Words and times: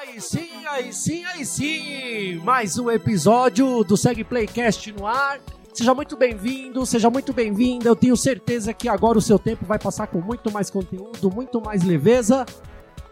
Aí 0.00 0.18
sim, 0.18 0.48
aí 0.66 0.92
sim, 0.94 1.26
aí 1.26 1.44
sim! 1.44 2.36
Mais 2.42 2.78
um 2.78 2.90
episódio 2.90 3.84
do 3.84 3.98
Segue 3.98 4.24
Playcast 4.24 4.90
no 4.92 5.06
ar. 5.06 5.40
Seja 5.74 5.94
muito 5.94 6.16
bem-vindo, 6.16 6.86
seja 6.86 7.10
muito 7.10 7.34
bem-vinda. 7.34 7.86
Eu 7.86 7.94
tenho 7.94 8.16
certeza 8.16 8.72
que 8.72 8.88
agora 8.88 9.18
o 9.18 9.20
seu 9.20 9.38
tempo 9.38 9.66
vai 9.66 9.78
passar 9.78 10.06
com 10.06 10.18
muito 10.18 10.50
mais 10.50 10.70
conteúdo, 10.70 11.30
muito 11.30 11.60
mais 11.60 11.82
leveza. 11.82 12.46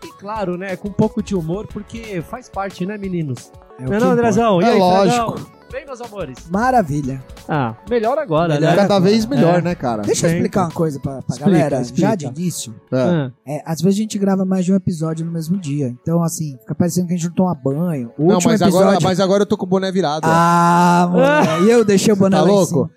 E 0.03 0.11
claro, 0.19 0.57
né, 0.57 0.77
com 0.77 0.89
um 0.89 0.93
pouco 0.93 1.23
de 1.23 1.35
humor, 1.35 1.67
porque 1.67 2.23
faz 2.23 2.49
parte, 2.49 2.87
né, 2.87 2.97
meninos? 2.97 3.53
É 3.79 3.85
não 3.85 3.93
é 3.93 4.01
não, 4.01 4.11
Andrezão? 4.13 4.63
E 4.63 4.65
É 4.65 4.69
aí, 4.69 4.79
lógico. 4.79 5.33
Fredão? 5.33 5.58
Bem, 5.71 5.85
meus 5.85 6.01
amores? 6.01 6.39
Maravilha. 6.51 7.23
Ah, 7.47 7.75
melhor 7.91 8.19
agora, 8.19 8.55
Melhor 8.55 8.71
né? 8.71 8.77
Cada 8.77 8.99
vez 8.99 9.27
melhor, 9.27 9.59
É. 9.59 9.63
né, 9.63 9.75
cara? 9.75 10.01
Deixa 10.03 10.27
eu 10.27 10.33
explicar 10.33 10.63
uma 10.63 10.71
coisa 10.71 10.99
pra, 10.99 11.21
pra 11.21 11.35
Explica, 11.37 11.51
galera, 11.51 11.81
explica. 11.83 12.09
já 12.09 12.15
de 12.15 12.25
início. 12.27 12.75
É. 12.91 13.31
É, 13.57 13.63
às 13.67 13.81
vezes 13.83 13.99
a 13.99 14.03
gente 14.03 14.19
grava 14.19 14.47
mais 14.47 14.65
de 14.65 14.73
um 14.73 14.77
episódio 14.77 15.27
no 15.27 15.33
mesmo 15.33 15.59
dia. 15.59 15.89
Então, 16.03 16.23
assim, 16.23 16.57
fica 16.61 16.75
parecendo 16.75 17.07
que 17.09 17.15
a 17.15 17.17
gente 17.17 17.27
não 17.29 17.35
toma 17.35 17.55
banho. 17.55 18.11
O 18.19 18.27
Não, 18.29 18.35
último 18.37 18.51
mas 18.53 18.61
episódio... 18.63 18.89
agora, 18.89 18.99
mas 19.03 19.21
agora 19.21 19.43
eu 19.43 19.47
tô 19.47 19.59
com 19.59 19.67
o 19.67 19.69
boné 19.69 19.93
virado. 19.93 20.23
Ah, 20.25 21.09
mano. 21.13 21.49
E 21.69 21.71
eu 21.71 21.85
deixei 21.85 22.13
o 22.13 22.17
boné 22.17 22.37
tá 22.37 22.43
lá 22.43 22.49
louco? 22.49 22.91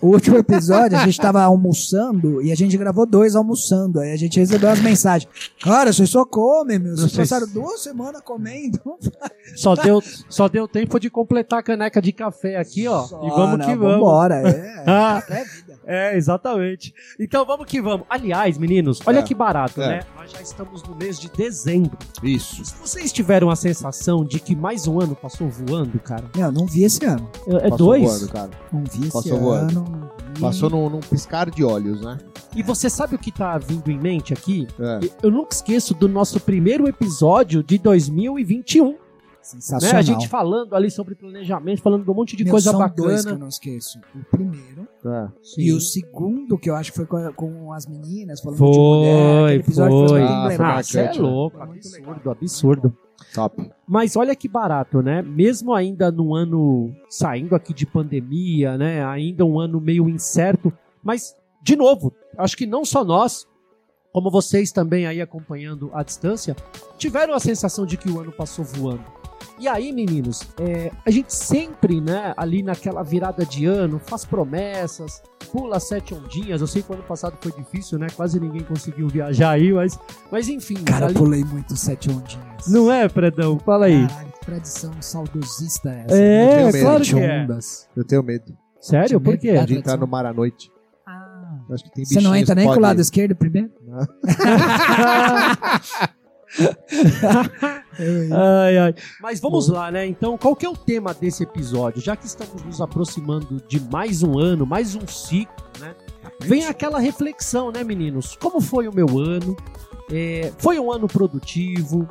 O 0.00 0.08
último 0.08 0.36
episódio, 0.38 0.98
a 0.98 1.04
gente 1.04 1.18
tava 1.20 1.42
almoçando 1.42 2.42
e 2.42 2.50
a 2.52 2.54
gente 2.54 2.76
gravou 2.76 3.06
dois 3.06 3.34
almoçando. 3.36 4.00
Aí 4.00 4.12
a 4.12 4.16
gente 4.16 4.38
recebeu 4.38 4.68
umas 4.68 4.80
mensagens. 4.80 5.30
Cara, 5.62 5.92
vocês 5.92 6.08
só 6.10 6.24
comem, 6.24 6.78
meu. 6.78 6.96
Vocês 6.96 7.16
passaram 7.16 7.46
duas 7.48 7.80
semanas 7.82 8.20
comendo. 8.22 8.80
só, 9.56 9.74
deu, 9.74 10.02
só 10.28 10.48
deu 10.48 10.66
tempo 10.68 10.98
de 10.98 11.10
completar 11.10 11.60
a 11.60 11.62
caneca 11.62 12.00
de 12.00 12.12
café 12.12 12.56
aqui, 12.56 12.86
ó. 12.88 13.02
Só, 13.04 13.24
e 13.26 13.30
vamos 13.30 13.58
não, 13.58 13.66
que 13.66 13.74
vamos. 13.76 13.94
Vambora, 13.94 14.36
é. 14.48 14.84
Ah. 14.86 15.22
é 15.28 15.44
vida. 15.44 15.78
É, 15.86 16.16
exatamente. 16.16 16.94
Então 17.18 17.44
vamos 17.44 17.66
que 17.66 17.80
vamos. 17.80 18.06
Aliás, 18.08 18.56
meninos, 18.58 19.00
olha 19.06 19.18
É. 19.20 19.22
que 19.22 19.34
barato, 19.34 19.80
É. 19.82 19.88
né? 19.88 20.00
Nós 20.16 20.30
já 20.30 20.40
estamos 20.40 20.82
no 20.84 20.94
mês 20.96 21.18
de 21.18 21.28
dezembro. 21.30 21.96
Isso. 22.22 22.64
Se 22.64 22.74
vocês 22.76 23.12
tiveram 23.12 23.50
a 23.50 23.56
sensação 23.56 24.24
de 24.24 24.38
que 24.40 24.54
mais 24.54 24.86
um 24.86 25.00
ano 25.00 25.14
passou 25.16 25.48
voando, 25.48 25.98
cara, 26.00 26.24
Não, 26.36 26.52
não 26.52 26.66
vi 26.66 26.84
esse 26.84 27.04
ano. 27.04 27.28
é 27.46 27.54
é 27.56 27.60
Passou 27.70 27.76
dois. 27.78 28.02
voando, 28.04 28.28
cara. 28.32 28.50
Não 28.72 28.84
vi 28.84 29.00
esse 29.02 29.12
Passou 29.12 29.38
voando. 29.38 29.59
Ano. 29.60 30.10
Passou 30.40 30.70
num, 30.70 30.88
num 30.88 31.00
piscar 31.00 31.50
de 31.50 31.62
olhos, 31.64 32.00
né? 32.00 32.16
E 32.56 32.62
você 32.62 32.88
sabe 32.88 33.14
o 33.14 33.18
que 33.18 33.30
tá 33.30 33.58
vindo 33.58 33.90
em 33.90 33.98
mente 33.98 34.32
aqui? 34.32 34.66
É. 34.78 35.00
Eu- 35.22 35.30
nunca 35.30 35.54
esqueço 35.54 35.94
do 35.94 36.08
nosso 36.08 36.40
primeiro 36.40 36.88
episódio 36.88 37.62
de 37.62 37.78
2021. 37.78 38.90
Né? 38.92 38.96
Sensacional. 39.42 39.98
A 39.98 40.02
gente 40.02 40.28
falando 40.28 40.74
ali 40.74 40.90
sobre 40.90 41.14
planejamento, 41.14 41.80
falando 41.82 42.04
de 42.04 42.10
um 42.10 42.14
monte 42.14 42.36
de 42.36 42.44
Meu, 42.44 42.52
coisa 42.52 42.70
são 42.70 42.78
dois 42.78 42.94
que 42.94 43.00
eu 43.00 43.06
bacana. 43.16 43.38
não 43.38 43.48
esqueço. 43.48 43.98
O 44.14 44.24
primeiro 44.30 44.86
É. 45.04 45.28
e 45.56 45.72
o 45.72 45.80
segundo, 45.80 46.58
que 46.58 46.68
eu 46.68 46.74
acho 46.76 46.90
que 46.92 46.96
foi 46.98 47.06
com, 47.06 47.32
com 47.32 47.72
as 47.72 47.86
meninas, 47.86 48.40
falando 48.40 48.56
de 48.56 48.58
Foi, 48.58 48.68
mulher. 48.76 49.44
aquele 49.44 49.60
episódio 49.60 50.08
foi. 50.08 50.22
Ah, 50.22 50.50
foi. 50.56 50.64
Ah, 50.64 50.80
é 50.94 51.02
né? 51.02 51.12
louco, 51.18 51.56
Foi 51.56 51.66
absurdo, 51.66 52.30
absurdo. 52.30 52.96
Top. 53.34 53.70
Mas 53.86 54.16
olha 54.16 54.34
que 54.34 54.48
barato, 54.48 55.02
né? 55.02 55.22
Mesmo 55.22 55.74
ainda 55.74 56.10
num 56.10 56.34
ano 56.34 56.94
saindo 57.08 57.54
aqui 57.54 57.72
de 57.72 57.86
pandemia, 57.86 58.76
né? 58.76 59.04
Ainda 59.04 59.44
um 59.44 59.58
ano 59.58 59.80
meio 59.80 60.08
incerto, 60.08 60.72
mas 61.02 61.34
de 61.62 61.76
novo, 61.76 62.12
acho 62.38 62.56
que 62.56 62.66
não 62.66 62.84
só 62.84 63.04
nós, 63.04 63.46
como 64.12 64.30
vocês 64.30 64.72
também 64.72 65.06
aí 65.06 65.20
acompanhando 65.20 65.90
à 65.92 66.02
distância, 66.02 66.56
tiveram 66.96 67.34
a 67.34 67.40
sensação 67.40 67.84
de 67.84 67.96
que 67.96 68.10
o 68.10 68.18
ano 68.18 68.32
passou 68.32 68.64
voando. 68.64 69.19
E 69.58 69.68
aí, 69.68 69.92
meninos, 69.92 70.42
é, 70.58 70.90
a 71.06 71.10
gente 71.10 71.34
sempre, 71.34 72.00
né, 72.00 72.32
ali 72.36 72.62
naquela 72.62 73.02
virada 73.02 73.44
de 73.44 73.66
ano, 73.66 73.98
faz 73.98 74.24
promessas, 74.24 75.22
pula 75.52 75.78
sete 75.78 76.14
ondinhas. 76.14 76.60
Eu 76.62 76.66
sei 76.66 76.82
que 76.82 76.90
o 76.90 76.94
ano 76.94 77.02
passado 77.02 77.36
foi 77.40 77.52
difícil, 77.52 77.98
né? 77.98 78.06
Quase 78.16 78.40
ninguém 78.40 78.62
conseguiu 78.62 79.06
viajar 79.08 79.50
aí, 79.50 79.70
mas, 79.72 79.98
mas 80.32 80.48
enfim. 80.48 80.82
Cara, 80.84 81.06
ali- 81.06 81.14
pulei 81.14 81.44
muito 81.44 81.76
sete 81.76 82.08
ondinhas. 82.10 82.66
Não 82.68 82.90
é, 82.90 83.06
Predão? 83.08 83.58
Fala 83.58 83.86
aí. 83.86 84.06
Caralho, 84.08 84.32
que 84.32 84.40
tradição 84.46 84.92
saudosista 85.00 85.90
é 85.90 86.04
essa. 86.06 86.16
É, 86.16 86.44
Eu 86.44 86.50
tenho 86.50 86.66
medo. 86.72 86.80
claro 86.84 87.04
Sete 87.04 87.14
que 87.16 87.20
é. 87.22 87.42
ondas. 87.42 87.88
Eu 87.96 88.04
tenho 88.04 88.22
medo 88.22 88.56
Sério? 88.80 89.20
Por 89.20 89.36
quê? 89.36 89.62
De 89.66 89.76
entrar 89.76 89.98
no 89.98 90.06
mar 90.06 90.24
à 90.24 90.32
noite. 90.32 90.72
Ah. 91.06 91.58
Acho 91.70 91.84
que 91.84 91.90
tem 91.92 92.04
Você 92.06 92.18
não 92.20 92.34
entra 92.34 92.54
nem 92.54 92.66
que 92.66 92.72
com 92.72 92.78
o 92.78 92.82
lado 92.82 92.92
pode- 92.92 93.02
esquerdo 93.02 93.34
primeiro? 93.36 93.70
ai, 98.32 98.78
ai. 98.78 98.94
Mas 99.20 99.40
vamos 99.40 99.68
lá, 99.68 99.90
né? 99.90 100.06
Então, 100.06 100.36
qual 100.36 100.56
que 100.56 100.66
é 100.66 100.68
o 100.68 100.76
tema 100.76 101.14
desse 101.14 101.42
episódio? 101.42 102.00
Já 102.00 102.16
que 102.16 102.26
estamos 102.26 102.62
nos 102.62 102.80
aproximando 102.80 103.62
de 103.68 103.80
mais 103.80 104.22
um 104.22 104.38
ano, 104.38 104.66
mais 104.66 104.94
um 104.94 105.06
ciclo, 105.06 105.64
né? 105.78 105.94
Vem 106.40 106.66
aquela 106.66 106.98
reflexão, 106.98 107.70
né, 107.70 107.84
meninos? 107.84 108.36
Como 108.36 108.60
foi 108.60 108.88
o 108.88 108.94
meu 108.94 109.18
ano? 109.18 109.56
É, 110.10 110.52
foi 110.58 110.78
um 110.78 110.90
ano 110.90 111.06
produtivo? 111.06 112.08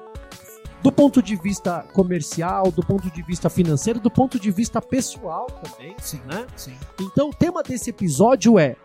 Do 0.81 0.93
ponto 0.93 1.21
de 1.21 1.35
vista 1.35 1.83
comercial, 1.93 2.71
do 2.71 2.81
ponto 2.81 3.11
de 3.11 3.21
vista 3.23 3.49
financeiro, 3.49 3.99
do 3.99 4.09
ponto 4.09 4.39
de 4.39 4.49
vista 4.49 4.81
pessoal 4.81 5.47
também, 5.47 5.93
Sim. 5.99 6.21
né? 6.25 6.47
Sim. 6.55 6.73
Então, 7.01 7.29
o 7.29 7.33
tema 7.33 7.61
desse 7.61 7.89
episódio 7.89 8.57
é 8.57 8.77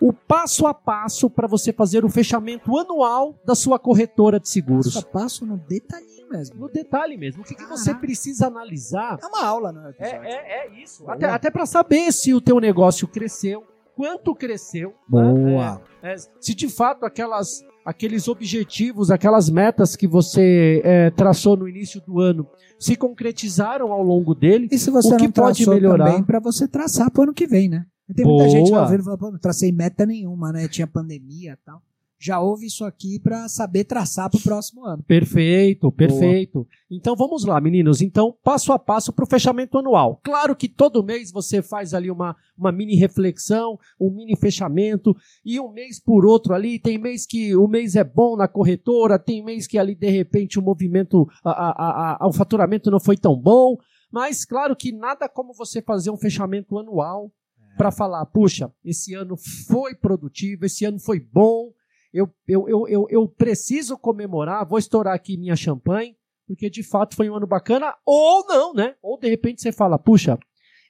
o 0.00 0.12
passo 0.12 0.66
a 0.66 0.72
passo 0.74 1.28
para 1.28 1.46
você 1.48 1.72
fazer 1.72 2.04
o 2.04 2.08
fechamento 2.08 2.76
anual 2.78 3.34
da 3.44 3.54
sua 3.54 3.78
corretora 3.78 4.38
de 4.38 4.48
seguros. 4.48 4.92
Só 4.92 5.02
passo 5.02 5.44
no 5.44 5.56
detalhinho 5.56 6.28
mesmo. 6.30 6.60
No 6.60 6.68
detalhe 6.68 7.16
mesmo, 7.16 7.42
o 7.42 7.44
que, 7.44 7.54
que 7.54 7.64
você 7.66 7.94
precisa 7.94 8.46
analisar 8.46 9.18
É 9.22 9.26
uma 9.26 9.44
aula, 9.44 9.72
né? 9.72 9.92
é, 9.98 10.08
é, 10.10 10.66
é 10.66 10.82
isso. 10.82 11.02
Boa. 11.02 11.14
Até, 11.14 11.26
até 11.26 11.50
para 11.50 11.66
saber 11.66 12.12
se 12.12 12.32
o 12.34 12.40
teu 12.40 12.60
negócio 12.60 13.08
cresceu, 13.08 13.64
quanto 13.96 14.34
cresceu. 14.34 14.90
né? 15.10 15.32
Boa. 15.32 15.82
É, 16.02 16.12
é, 16.12 16.16
se 16.40 16.54
de 16.54 16.68
fato 16.68 17.04
aquelas, 17.04 17.64
aqueles 17.84 18.28
objetivos, 18.28 19.10
aquelas 19.10 19.50
metas 19.50 19.96
que 19.96 20.06
você 20.06 20.80
é, 20.84 21.10
traçou 21.10 21.56
no 21.56 21.68
início 21.68 22.00
do 22.06 22.20
ano 22.20 22.46
se 22.78 22.94
concretizaram 22.94 23.90
ao 23.90 24.02
longo 24.02 24.34
dele. 24.34 24.68
E 24.70 24.78
se 24.78 24.90
você 24.90 25.14
O 25.14 25.16
que 25.16 25.24
não 25.24 25.32
pode 25.32 25.56
traçou 25.64 25.74
melhorar? 25.74 26.04
também 26.06 26.22
pra 26.22 26.38
você 26.38 26.68
traçar 26.68 27.10
pro 27.10 27.24
ano 27.24 27.34
que 27.34 27.46
vem, 27.46 27.68
né? 27.68 27.84
Tem 28.14 28.24
muita 28.24 28.44
Boa. 28.44 28.48
gente 28.48 28.70
que 28.70 28.76
ouvindo 28.76 29.00
e 29.00 29.04
fala, 29.04 29.18
pô, 29.18 29.30
não 29.30 29.38
tracei 29.38 29.70
meta 29.72 30.04
nenhuma, 30.06 30.52
né? 30.52 30.66
Tinha 30.68 30.86
pandemia 30.86 31.52
e 31.52 31.64
tal. 31.64 31.82
Já 32.20 32.40
ouve 32.40 32.66
isso 32.66 32.84
aqui 32.84 33.20
pra 33.20 33.48
saber 33.48 33.84
traçar 33.84 34.28
pro 34.28 34.40
próximo 34.40 34.84
ano. 34.84 35.04
Perfeito, 35.04 35.92
perfeito. 35.92 36.66
Então 36.90 37.14
vamos 37.14 37.44
lá, 37.44 37.60
meninos. 37.60 38.00
Então, 38.02 38.34
passo 38.42 38.72
a 38.72 38.78
passo 38.78 39.12
para 39.12 39.24
o 39.24 39.28
fechamento 39.28 39.78
anual. 39.78 40.20
Claro 40.24 40.56
que 40.56 40.68
todo 40.68 41.04
mês 41.04 41.30
você 41.30 41.62
faz 41.62 41.94
ali 41.94 42.10
uma, 42.10 42.34
uma 42.58 42.72
mini 42.72 42.96
reflexão, 42.96 43.78
um 44.00 44.10
mini 44.10 44.34
fechamento, 44.36 45.14
e 45.44 45.60
um 45.60 45.70
mês 45.70 46.00
por 46.00 46.26
outro 46.26 46.54
ali. 46.54 46.80
Tem 46.80 46.98
mês 46.98 47.24
que 47.24 47.54
o 47.54 47.68
mês 47.68 47.94
é 47.94 48.02
bom 48.02 48.36
na 48.36 48.48
corretora, 48.48 49.16
tem 49.16 49.44
mês 49.44 49.68
que 49.68 49.78
ali, 49.78 49.94
de 49.94 50.10
repente, 50.10 50.58
o 50.58 50.62
movimento, 50.62 51.24
a, 51.44 51.50
a, 51.52 52.24
a- 52.24 52.26
o 52.26 52.32
faturamento 52.32 52.90
não 52.90 52.98
foi 52.98 53.16
tão 53.16 53.36
bom. 53.40 53.76
Mas, 54.10 54.44
claro 54.44 54.74
que 54.74 54.90
nada 54.90 55.28
como 55.28 55.54
você 55.54 55.80
fazer 55.80 56.10
um 56.10 56.16
fechamento 56.16 56.76
anual 56.78 57.30
para 57.78 57.90
falar, 57.90 58.26
puxa, 58.26 58.70
esse 58.84 59.14
ano 59.14 59.36
foi 59.66 59.94
produtivo, 59.94 60.66
esse 60.66 60.84
ano 60.84 60.98
foi 60.98 61.18
bom, 61.20 61.72
eu, 62.12 62.28
eu, 62.46 62.68
eu, 62.68 62.88
eu, 62.88 63.06
eu 63.08 63.28
preciso 63.28 63.96
comemorar, 63.96 64.66
vou 64.66 64.78
estourar 64.78 65.14
aqui 65.14 65.36
minha 65.36 65.56
champanhe, 65.56 66.16
porque 66.46 66.68
de 66.68 66.82
fato 66.82 67.14
foi 67.14 67.30
um 67.30 67.34
ano 67.36 67.46
bacana, 67.46 67.94
ou 68.04 68.44
não, 68.46 68.74
né? 68.74 68.94
Ou 69.02 69.18
de 69.18 69.28
repente 69.28 69.62
você 69.62 69.70
fala, 69.72 69.98
puxa, 69.98 70.38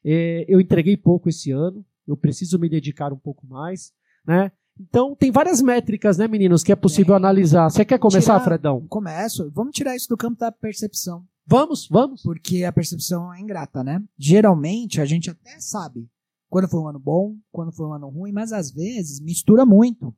é, 0.04 0.44
eu 0.48 0.60
entreguei 0.60 0.96
pouco 0.96 1.28
esse 1.28 1.50
ano, 1.50 1.84
eu 2.06 2.16
preciso 2.16 2.58
me 2.58 2.68
dedicar 2.68 3.12
um 3.12 3.18
pouco 3.18 3.46
mais, 3.46 3.92
né? 4.26 4.50
Então 4.80 5.14
tem 5.16 5.30
várias 5.32 5.60
métricas, 5.60 6.16
né, 6.16 6.28
meninos, 6.28 6.62
que 6.62 6.70
é 6.72 6.76
possível 6.76 7.14
Tem. 7.14 7.16
analisar. 7.16 7.68
Você 7.68 7.84
quer 7.84 7.98
começar, 7.98 8.34
Tirar- 8.34 8.44
Fredão? 8.44 8.86
Começo. 8.88 9.50
Vamos 9.52 9.72
tirar 9.74 9.96
isso 9.96 10.08
do 10.08 10.16
campo 10.16 10.38
da 10.38 10.52
percepção. 10.52 11.24
Vamos, 11.44 11.88
vamos. 11.88 12.22
Porque 12.22 12.62
a 12.62 12.70
percepção 12.72 13.34
é 13.34 13.40
ingrata, 13.40 13.82
né? 13.82 14.00
Geralmente 14.16 15.00
a 15.00 15.04
gente 15.04 15.28
até 15.30 15.58
sabe 15.58 16.08
quando 16.48 16.68
foi 16.68 16.80
um 16.80 16.88
ano 16.88 16.98
bom, 16.98 17.36
quando 17.52 17.72
foi 17.72 17.86
um 17.86 17.92
ano 17.92 18.08
ruim, 18.08 18.32
mas 18.32 18.52
às 18.52 18.70
vezes 18.70 19.20
mistura 19.20 19.64
muito. 19.66 20.14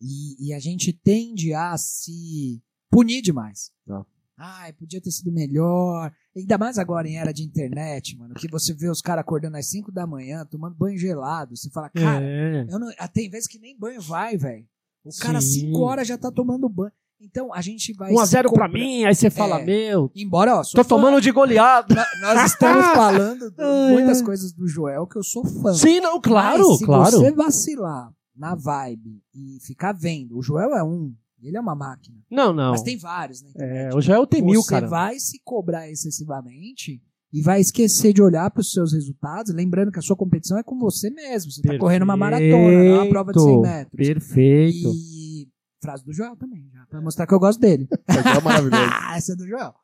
E, 0.00 0.48
e 0.48 0.54
a 0.54 0.58
gente 0.58 0.92
tende 0.92 1.52
a 1.52 1.76
se 1.76 2.62
punir 2.90 3.20
demais. 3.20 3.72
Tá. 3.84 4.06
Ai, 4.40 4.72
podia 4.72 5.00
ter 5.00 5.10
sido 5.10 5.32
melhor. 5.32 6.12
Ainda 6.36 6.56
mais 6.56 6.78
agora 6.78 7.08
em 7.08 7.16
era 7.16 7.32
de 7.32 7.42
internet, 7.42 8.16
mano, 8.16 8.34
que 8.34 8.48
você 8.48 8.72
vê 8.72 8.88
os 8.88 9.00
caras 9.00 9.22
acordando 9.22 9.56
às 9.56 9.66
5 9.66 9.90
da 9.90 10.06
manhã, 10.06 10.46
tomando 10.46 10.76
banho 10.76 10.96
gelado. 10.96 11.56
Você 11.56 11.68
fala, 11.70 11.90
cara, 11.90 12.24
é. 12.24 12.64
eu 12.70 12.78
não, 12.78 12.88
ah, 12.98 13.08
tem 13.08 13.28
vezes 13.28 13.48
que 13.48 13.58
nem 13.58 13.76
banho 13.76 14.00
vai, 14.00 14.36
velho. 14.36 14.64
O 15.04 15.10
cara, 15.18 15.40
Sim. 15.40 15.72
5 15.72 15.80
horas 15.80 16.06
já 16.06 16.16
tá 16.16 16.30
tomando 16.30 16.68
banho. 16.68 16.92
Então 17.20 17.52
a 17.52 17.60
gente 17.60 17.92
vai. 17.94 18.12
1 18.12 18.20
a 18.20 18.24
se 18.26 18.32
0 18.32 18.52
pra 18.52 18.68
mim, 18.68 19.04
aí 19.04 19.14
você 19.14 19.28
fala, 19.28 19.60
É. 19.60 19.64
meu, 19.64 20.10
Embora, 20.14 20.56
ó, 20.56 20.62
tô 20.62 20.84
fã- 20.84 20.88
tomando 20.88 21.20
de 21.20 21.30
goleada. 21.32 21.94
Nó- 21.94 22.34
Nós 22.34 22.52
estamos 22.52 22.84
falando 22.94 23.50
de 23.50 23.92
muitas 23.92 24.22
coisas 24.22 24.52
do 24.52 24.66
Joel 24.68 25.06
que 25.06 25.18
eu 25.18 25.22
sou 25.24 25.44
fã. 25.44 25.74
Sim, 25.74 26.00
não, 26.00 26.20
claro, 26.20 26.68
Mas 26.68 26.78
se 26.78 26.84
claro. 26.84 27.10
você 27.10 27.30
vacilar 27.32 28.10
na 28.36 28.54
vibe 28.54 29.20
e 29.34 29.58
ficar 29.66 29.92
vendo, 29.92 30.38
o 30.38 30.42
Joel 30.42 30.74
é 30.76 30.82
um, 30.84 31.12
ele 31.42 31.56
é 31.56 31.60
uma 31.60 31.74
máquina. 31.74 32.16
Não, 32.30 32.52
não. 32.52 32.70
Mas 32.70 32.82
tem 32.82 32.96
vários 32.96 33.42
internet. 33.42 33.92
É, 33.92 33.96
o 33.96 34.00
Joel 34.00 34.26
tem 34.26 34.40
mil, 34.40 34.62
você 34.62 34.70
cara. 34.70 34.86
vai 34.86 35.18
se 35.18 35.40
cobrar 35.44 35.90
excessivamente 35.90 37.02
e 37.32 37.42
vai 37.42 37.60
esquecer 37.60 38.12
de 38.12 38.22
olhar 38.22 38.48
para 38.50 38.60
os 38.60 38.70
seus 38.72 38.92
resultados, 38.92 39.52
lembrando 39.52 39.90
que 39.90 39.98
a 39.98 40.02
sua 40.02 40.16
competição 40.16 40.56
é 40.56 40.62
com 40.62 40.78
você 40.78 41.10
mesmo. 41.10 41.50
Você 41.50 41.60
está 41.60 41.76
correndo 41.78 42.02
uma 42.04 42.16
maratona, 42.16 42.84
não 42.84 42.94
uma 43.02 43.08
prova 43.08 43.32
de 43.32 43.40
100 43.42 43.60
metros. 43.60 43.96
Perfeito. 43.96 44.88
E 44.94 45.48
frase 45.82 46.04
do 46.04 46.12
Joel 46.12 46.36
também, 46.36 46.68
já, 46.72 46.77
pra 46.88 47.00
mostrar 47.00 47.26
que 47.26 47.34
eu 47.34 47.38
gosto 47.38 47.60
dele. 47.60 47.88
Aqui 48.06 48.28
é 48.28 48.40
maravilhoso. 48.40 48.82
Essa 49.14 49.32
é 49.32 49.36
do 49.36 49.46
Joel. 49.46 49.74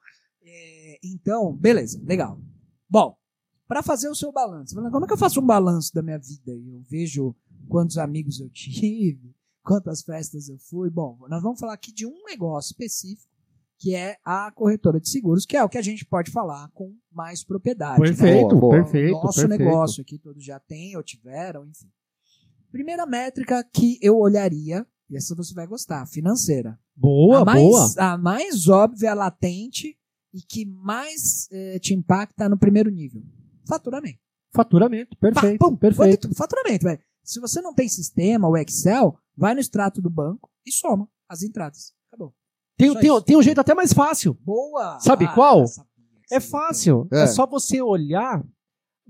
É, 0.45 0.99
então, 1.05 1.55
beleza, 1.55 2.01
legal. 2.05 2.41
Bom, 2.89 3.17
para 3.67 3.83
fazer 3.83 4.09
o 4.09 4.15
seu 4.15 4.31
balanço, 4.33 4.75
como 4.75 5.05
é 5.05 5.07
que 5.07 5.13
eu 5.13 5.19
faço 5.19 5.41
um 5.41 5.47
balanço 5.47 5.93
da 5.95 6.03
minha 6.03 6.19
vida? 6.19 6.53
Eu 6.53 6.83
vejo 6.89 7.35
quantos 7.69 7.97
amigos 7.99 8.41
eu 8.41 8.49
tive, 8.53 9.35
quantas 9.63 10.03
festas 10.03 10.49
eu 10.49 10.59
fui. 10.59 10.91
Bom, 10.91 11.19
nós 11.29 11.43
vamos 11.43 11.59
falar 11.59 11.75
aqui 11.75 11.93
de 11.93 12.07
um 12.07 12.25
negócio 12.27 12.73
específico, 12.73 13.33
que 13.79 13.95
é 13.95 14.17
a 14.25 14.51
corretora 14.53 15.01
de 15.01 15.09
seguros, 15.09 15.45
que 15.45 15.57
é 15.57 15.65
o 15.65 15.69
que 15.69 15.79
a 15.79 15.83
gente 15.83 16.05
pode 16.07 16.31
falar 16.31 16.71
com 16.73 16.95
mais 17.11 17.43
propriedade. 17.45 18.01
né? 18.01 18.07
Perfeito, 18.09 18.49
Boa, 18.51 18.61
boa. 18.61 18.75
perfeito. 18.83 19.13
Nosso 19.13 19.41
perfeito. 19.41 19.65
negócio 19.65 20.01
aqui 20.03 20.19
todos 20.19 20.45
já 20.45 20.61
têm 20.61 20.97
ou 20.97 21.03
tiveram, 21.03 21.67
enfim. 21.67 21.91
Primeira 22.71 23.07
métrica 23.07 23.63
que 23.73 23.99
eu 24.03 24.17
olharia, 24.19 24.87
e 25.09 25.17
essa 25.17 25.35
você 25.35 25.55
vai 25.55 25.67
gostar, 25.67 26.07
financeira. 26.07 26.79
Boa, 26.97 27.41
a 27.41 27.45
mais, 27.45 27.63
boa. 27.63 27.95
A 27.99 28.19
mais 28.19 28.69
óbvia, 28.69 29.15
latente 29.15 29.97
e 30.33 30.41
que 30.41 30.65
mais 30.65 31.49
eh, 31.53 31.79
te 31.79 31.95
impacta 31.95 32.49
no 32.49 32.59
primeiro 32.59 32.91
nível. 32.91 33.23
Faturamento. 33.69 34.19
Faturamento, 34.55 35.17
perfeito, 35.19 35.59
Pá, 35.59 35.69
pum, 35.69 35.77
perfeito. 35.77 36.29
fatu- 36.29 36.35
Faturamento, 36.37 36.85
velho. 36.85 37.01
Se 37.25 37.41
você 37.41 37.61
não 37.61 37.75
tem 37.75 37.89
sistema 37.89 38.47
ou 38.47 38.57
Excel, 38.57 39.19
vai 39.37 39.53
no 39.55 39.61
extrato 39.61 40.01
do 40.01 40.09
banco 40.11 40.49
e 40.65 40.71
soma 40.71 41.09
as 41.29 41.43
entradas. 41.43 41.93
Acabou. 42.09 42.33
Tem, 42.77 42.93
Só 42.93 43.01
tem, 43.01 43.11
isso. 43.11 43.23
tem 43.23 43.37
um 43.37 43.43
jeito 43.43 43.61
até 43.61 43.75
mais 43.75 43.93
fácil. 43.93 44.35
Boa! 44.45 44.99
Sabe 45.01 45.25
Ah, 45.25 45.35
qual? 45.35 45.67
sabia 45.67 45.91
É 46.31 46.35
ia 46.37 46.41
fácil. 46.41 47.09
É. 47.13 47.23
É. 47.23 47.27
só 47.27 47.47
você 47.47 47.81
olhar 47.83 48.45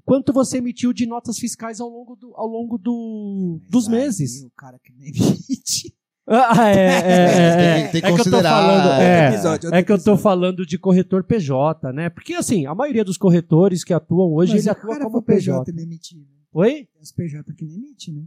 quanto 0.04 0.32
você 0.32 0.58
emitiu 0.58 0.92
de 0.92 1.04
notas 1.06 1.38
fiscais 1.38 1.80
ao 1.80 1.88
longo, 1.88 2.14
do, 2.16 2.34
ao 2.37 2.46
longo 2.46 2.78
do, 2.78 3.60
dos 3.69 3.87
meses. 3.88 4.44
O 4.44 4.50
cara 4.56 4.78
que 4.78 4.92
nem 4.92 5.08
emite. 5.16 5.94
Ah, 6.26 6.71
é, 6.71 6.75
é, 6.75 6.81
é, 6.81 7.82
Tem- 7.82 7.91
tem 7.91 7.91
que 7.91 7.97
é 7.99 8.00
que 8.00 8.06
eu 8.06 8.11
tô 8.12 8.17
considerar, 8.17 8.50
falando, 8.50 8.88
é, 9.03 9.05
é, 9.05 9.29
episódio, 9.29 9.75
é 9.75 9.82
que 9.82 9.93
eu 9.93 9.97
tô 9.97 10.00
episódio. 10.03 10.23
falando 10.23 10.67
de 10.67 10.79
corretor 10.79 11.23
PJ, 11.25 11.93
né? 11.93 12.09
Porque 12.09 12.32
assim, 12.35 12.65
a 12.67 12.75
maioria 12.75 13.05
dos 13.05 13.19
corretores 13.19 13.85
que 13.85 13.93
atuam 13.93 14.32
hoje, 14.32 14.53
Mas 14.55 14.62
ele 14.62 14.71
o 14.71 14.73
atua 14.73 14.91
cara 14.91 15.05
como 15.05 15.23
PJ 15.23 15.65
PJ. 15.73 15.73
né? 15.73 15.82
Oi? 16.53 16.88
Os 17.00 17.12
PJ 17.12 17.53
que 17.55 17.65
nem 17.65 17.75
emite, 17.76 18.11
né? 18.12 18.23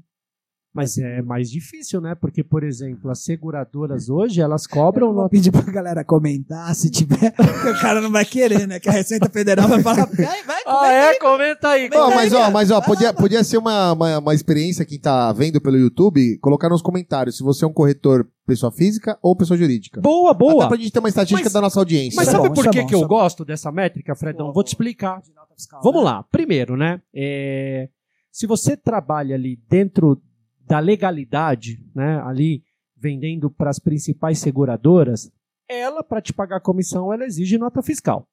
Mas 0.74 0.96
é 1.00 1.24
mais 1.24 1.50
difícil, 1.50 2.00
né? 2.00 2.14
Porque, 2.14 2.44
por 2.44 2.64
exemplo, 2.64 3.10
as 3.10 3.24
seguradoras 3.24 4.10
hoje, 4.10 4.42
elas 4.42 4.68
cobram 4.68 5.08
Eu 5.08 5.14
vou 5.14 5.24
nota. 5.24 5.32
pedir 5.32 5.52
pra 5.52 5.62
galera 5.64 6.04
comentar 6.04 6.76
se 6.76 6.92
tiver, 6.92 7.32
porque 7.32 7.70
o 7.70 7.82
cara 7.82 8.00
não 8.00 8.12
vai 8.12 8.24
querer, 8.26 8.68
né? 8.68 8.80
Que 8.80 8.88
a 8.88 8.92
Receita 8.92 9.28
Federal 9.28 9.68
vai 9.68 9.82
falar, 9.82 10.06
vai, 10.06 10.44
vai, 10.44 10.62
Ah, 10.68 10.88
é? 10.92 11.16
Comenta 11.20 11.70
aí. 11.70 11.90
Comenta 11.90 12.16
mas 12.16 12.34
aí. 12.34 12.42
ó, 12.42 12.52
mas 12.52 12.70
ó, 12.70 12.80
podia, 12.82 13.12
podia 13.12 13.44
ser 13.44 13.58
uma, 13.58 13.94
uma, 13.94 14.20
uma 14.20 14.36
experiência 14.36 14.86
quem 14.86 15.00
tá 15.00 15.32
vendo 15.34 15.60
pelo 15.60 15.78
YouTube, 15.78 16.38
colocar 16.40 16.70
nos 16.70 16.82
comentários 16.84 17.38
se 17.38 17.44
você 17.44 17.66
é 17.66 17.68
um 17.68 17.74
corretor 17.74 18.28
pessoa 18.46 18.72
física 18.72 19.18
ou 19.24 19.36
pessoa 19.36 19.58
jurídica. 19.58 20.00
Boa, 20.00 20.32
Até 20.32 20.40
boa. 20.40 20.68
pra 20.68 20.78
gente 20.78 20.92
ter 20.92 21.00
uma 21.00 21.10
estatística 21.10 21.44
Mas- 21.46 21.54
da 21.54 21.62
nossa 21.62 21.80
audiência. 21.80 22.16
Mas 22.18 22.28
é 22.28 22.32
sabe 22.32 22.50
bom, 22.50 22.54
por 22.54 22.68
é 22.68 22.70
que, 22.70 22.82
bom, 22.82 22.88
que 22.88 22.94
eu 22.96 23.00
é 23.00 23.02
bom. 23.02 23.08
gosto 23.08 23.44
dessa 23.44 23.72
métrica, 23.72 24.16
Fredão? 24.16 24.54
Vou 24.54 24.64
te 24.64 24.68
explicar. 24.68 25.22
De 25.22 25.34
nota 25.34 25.54
fiscal, 25.56 25.82
Vamos 25.82 26.02
né? 26.04 26.12
lá. 26.12 26.24
Primeiro, 26.32 26.78
né? 26.78 27.02
é, 27.16 27.90
se 28.32 28.46
você 28.46 28.78
trabalha 28.78 29.34
ali 29.36 29.60
dentro 29.68 30.22
da 30.68 30.80
legalidade, 30.80 31.84
né? 31.96 32.22
Ali 32.22 32.64
vendendo 32.96 33.50
para 33.50 33.70
as 33.70 33.80
principais 33.80 34.40
seguradoras, 34.40 35.32
ela, 35.70 36.04
para 36.04 36.22
te 36.22 36.34
pagar 36.34 36.62
comissão, 36.62 37.14
ela 37.14 37.26
exige 37.26 37.58
nota 37.58 37.82
fiscal. 37.82 38.28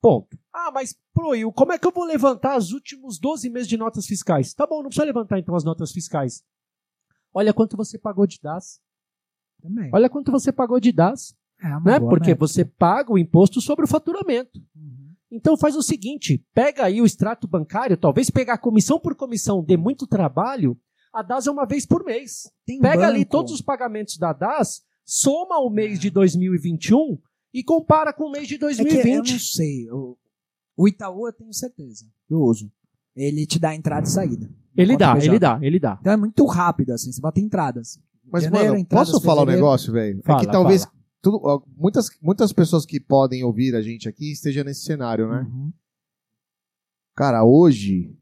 Ponto. 0.00 0.38
Ah, 0.52 0.70
mas, 0.72 0.96
Proil, 1.12 1.52
como 1.52 1.72
é 1.72 1.78
que 1.78 1.86
eu 1.86 1.92
vou 1.92 2.04
levantar 2.04 2.56
os 2.56 2.72
últimos 2.72 3.18
12 3.18 3.50
meses 3.50 3.68
de 3.68 3.76
notas 3.76 4.06
fiscais? 4.06 4.54
Tá 4.54 4.66
bom, 4.66 4.76
não 4.76 4.88
precisa 4.88 5.04
levantar 5.04 5.38
então 5.38 5.54
as 5.54 5.64
notas 5.64 5.92
fiscais. 5.92 6.42
Olha 7.32 7.52
quanto 7.52 7.76
você 7.76 7.98
pagou 7.98 8.26
de 8.26 8.38
DAS. 8.40 8.80
Também. 9.60 9.90
Olha 9.92 10.08
quanto 10.08 10.30
você 10.30 10.52
pagou 10.52 10.78
de 10.78 10.92
DAS. 10.92 11.34
É 11.60 11.68
Né? 11.68 11.98
Porque 11.98 12.30
métrica. 12.30 12.38
você 12.38 12.64
paga 12.64 13.12
o 13.12 13.18
imposto 13.18 13.60
sobre 13.60 13.84
o 13.84 13.88
faturamento. 13.88 14.58
Uhum. 14.74 15.14
Então 15.30 15.56
faz 15.56 15.74
o 15.74 15.82
seguinte, 15.82 16.44
pega 16.54 16.84
aí 16.84 17.00
o 17.00 17.06
extrato 17.06 17.48
bancário, 17.48 17.96
talvez 17.96 18.30
pegar 18.30 18.58
comissão 18.58 19.00
por 19.00 19.14
comissão 19.16 19.62
dê 19.62 19.76
muito 19.76 20.06
trabalho, 20.06 20.78
a 21.16 21.22
DAS 21.22 21.46
é 21.46 21.50
uma 21.50 21.64
vez 21.64 21.86
por 21.86 22.04
mês. 22.04 22.50
Tem 22.66 22.78
Pega 22.78 23.06
ali 23.06 23.20
banco. 23.20 23.30
todos 23.30 23.52
os 23.52 23.62
pagamentos 23.62 24.18
da 24.18 24.34
DAS, 24.34 24.82
soma 25.02 25.58
o 25.60 25.70
mês 25.70 25.98
de 25.98 26.10
2021 26.10 27.18
e 27.54 27.64
compara 27.64 28.12
com 28.12 28.24
o 28.24 28.30
mês 28.30 28.46
de 28.46 28.56
É 28.56 28.58
que 28.58 28.64
eu 28.64 28.68
não 28.68 28.76
2020. 28.82 29.40
sei. 29.40 29.90
O, 29.90 30.18
o 30.76 30.86
Itaú 30.86 31.26
eu 31.26 31.32
tenho 31.32 31.54
certeza. 31.54 32.04
Eu 32.28 32.40
uso. 32.42 32.70
Ele 33.14 33.46
te 33.46 33.58
dá 33.58 33.74
entrada 33.74 34.06
e 34.06 34.10
saída. 34.10 34.50
ele 34.76 34.94
dá, 34.94 35.14
PJ. 35.14 35.26
ele 35.26 35.38
dá, 35.38 35.58
ele 35.62 35.80
dá. 35.80 35.96
Então 36.02 36.12
é 36.12 36.16
muito 36.18 36.44
rápido, 36.44 36.90
assim. 36.92 37.10
Você 37.10 37.20
bota 37.20 37.40
entradas. 37.40 37.98
Mas, 38.30 38.44
Janeiro, 38.44 38.68
mano, 38.68 38.78
entradas, 38.80 39.10
posso 39.10 39.24
falar 39.24 39.42
um 39.42 39.46
negócio, 39.46 39.90
velho? 39.92 40.20
É 40.22 40.36
que 40.40 40.46
talvez 40.46 40.84
fala. 40.84 40.94
tudo, 41.22 41.64
muitas, 41.78 42.10
muitas 42.20 42.52
pessoas 42.52 42.84
que 42.84 43.00
podem 43.00 43.42
ouvir 43.42 43.74
a 43.74 43.80
gente 43.80 44.06
aqui 44.06 44.32
estejam 44.32 44.64
nesse 44.64 44.82
cenário, 44.82 45.30
né? 45.30 45.46
Uhum. 45.48 45.72
Cara, 47.14 47.42
hoje 47.42 48.14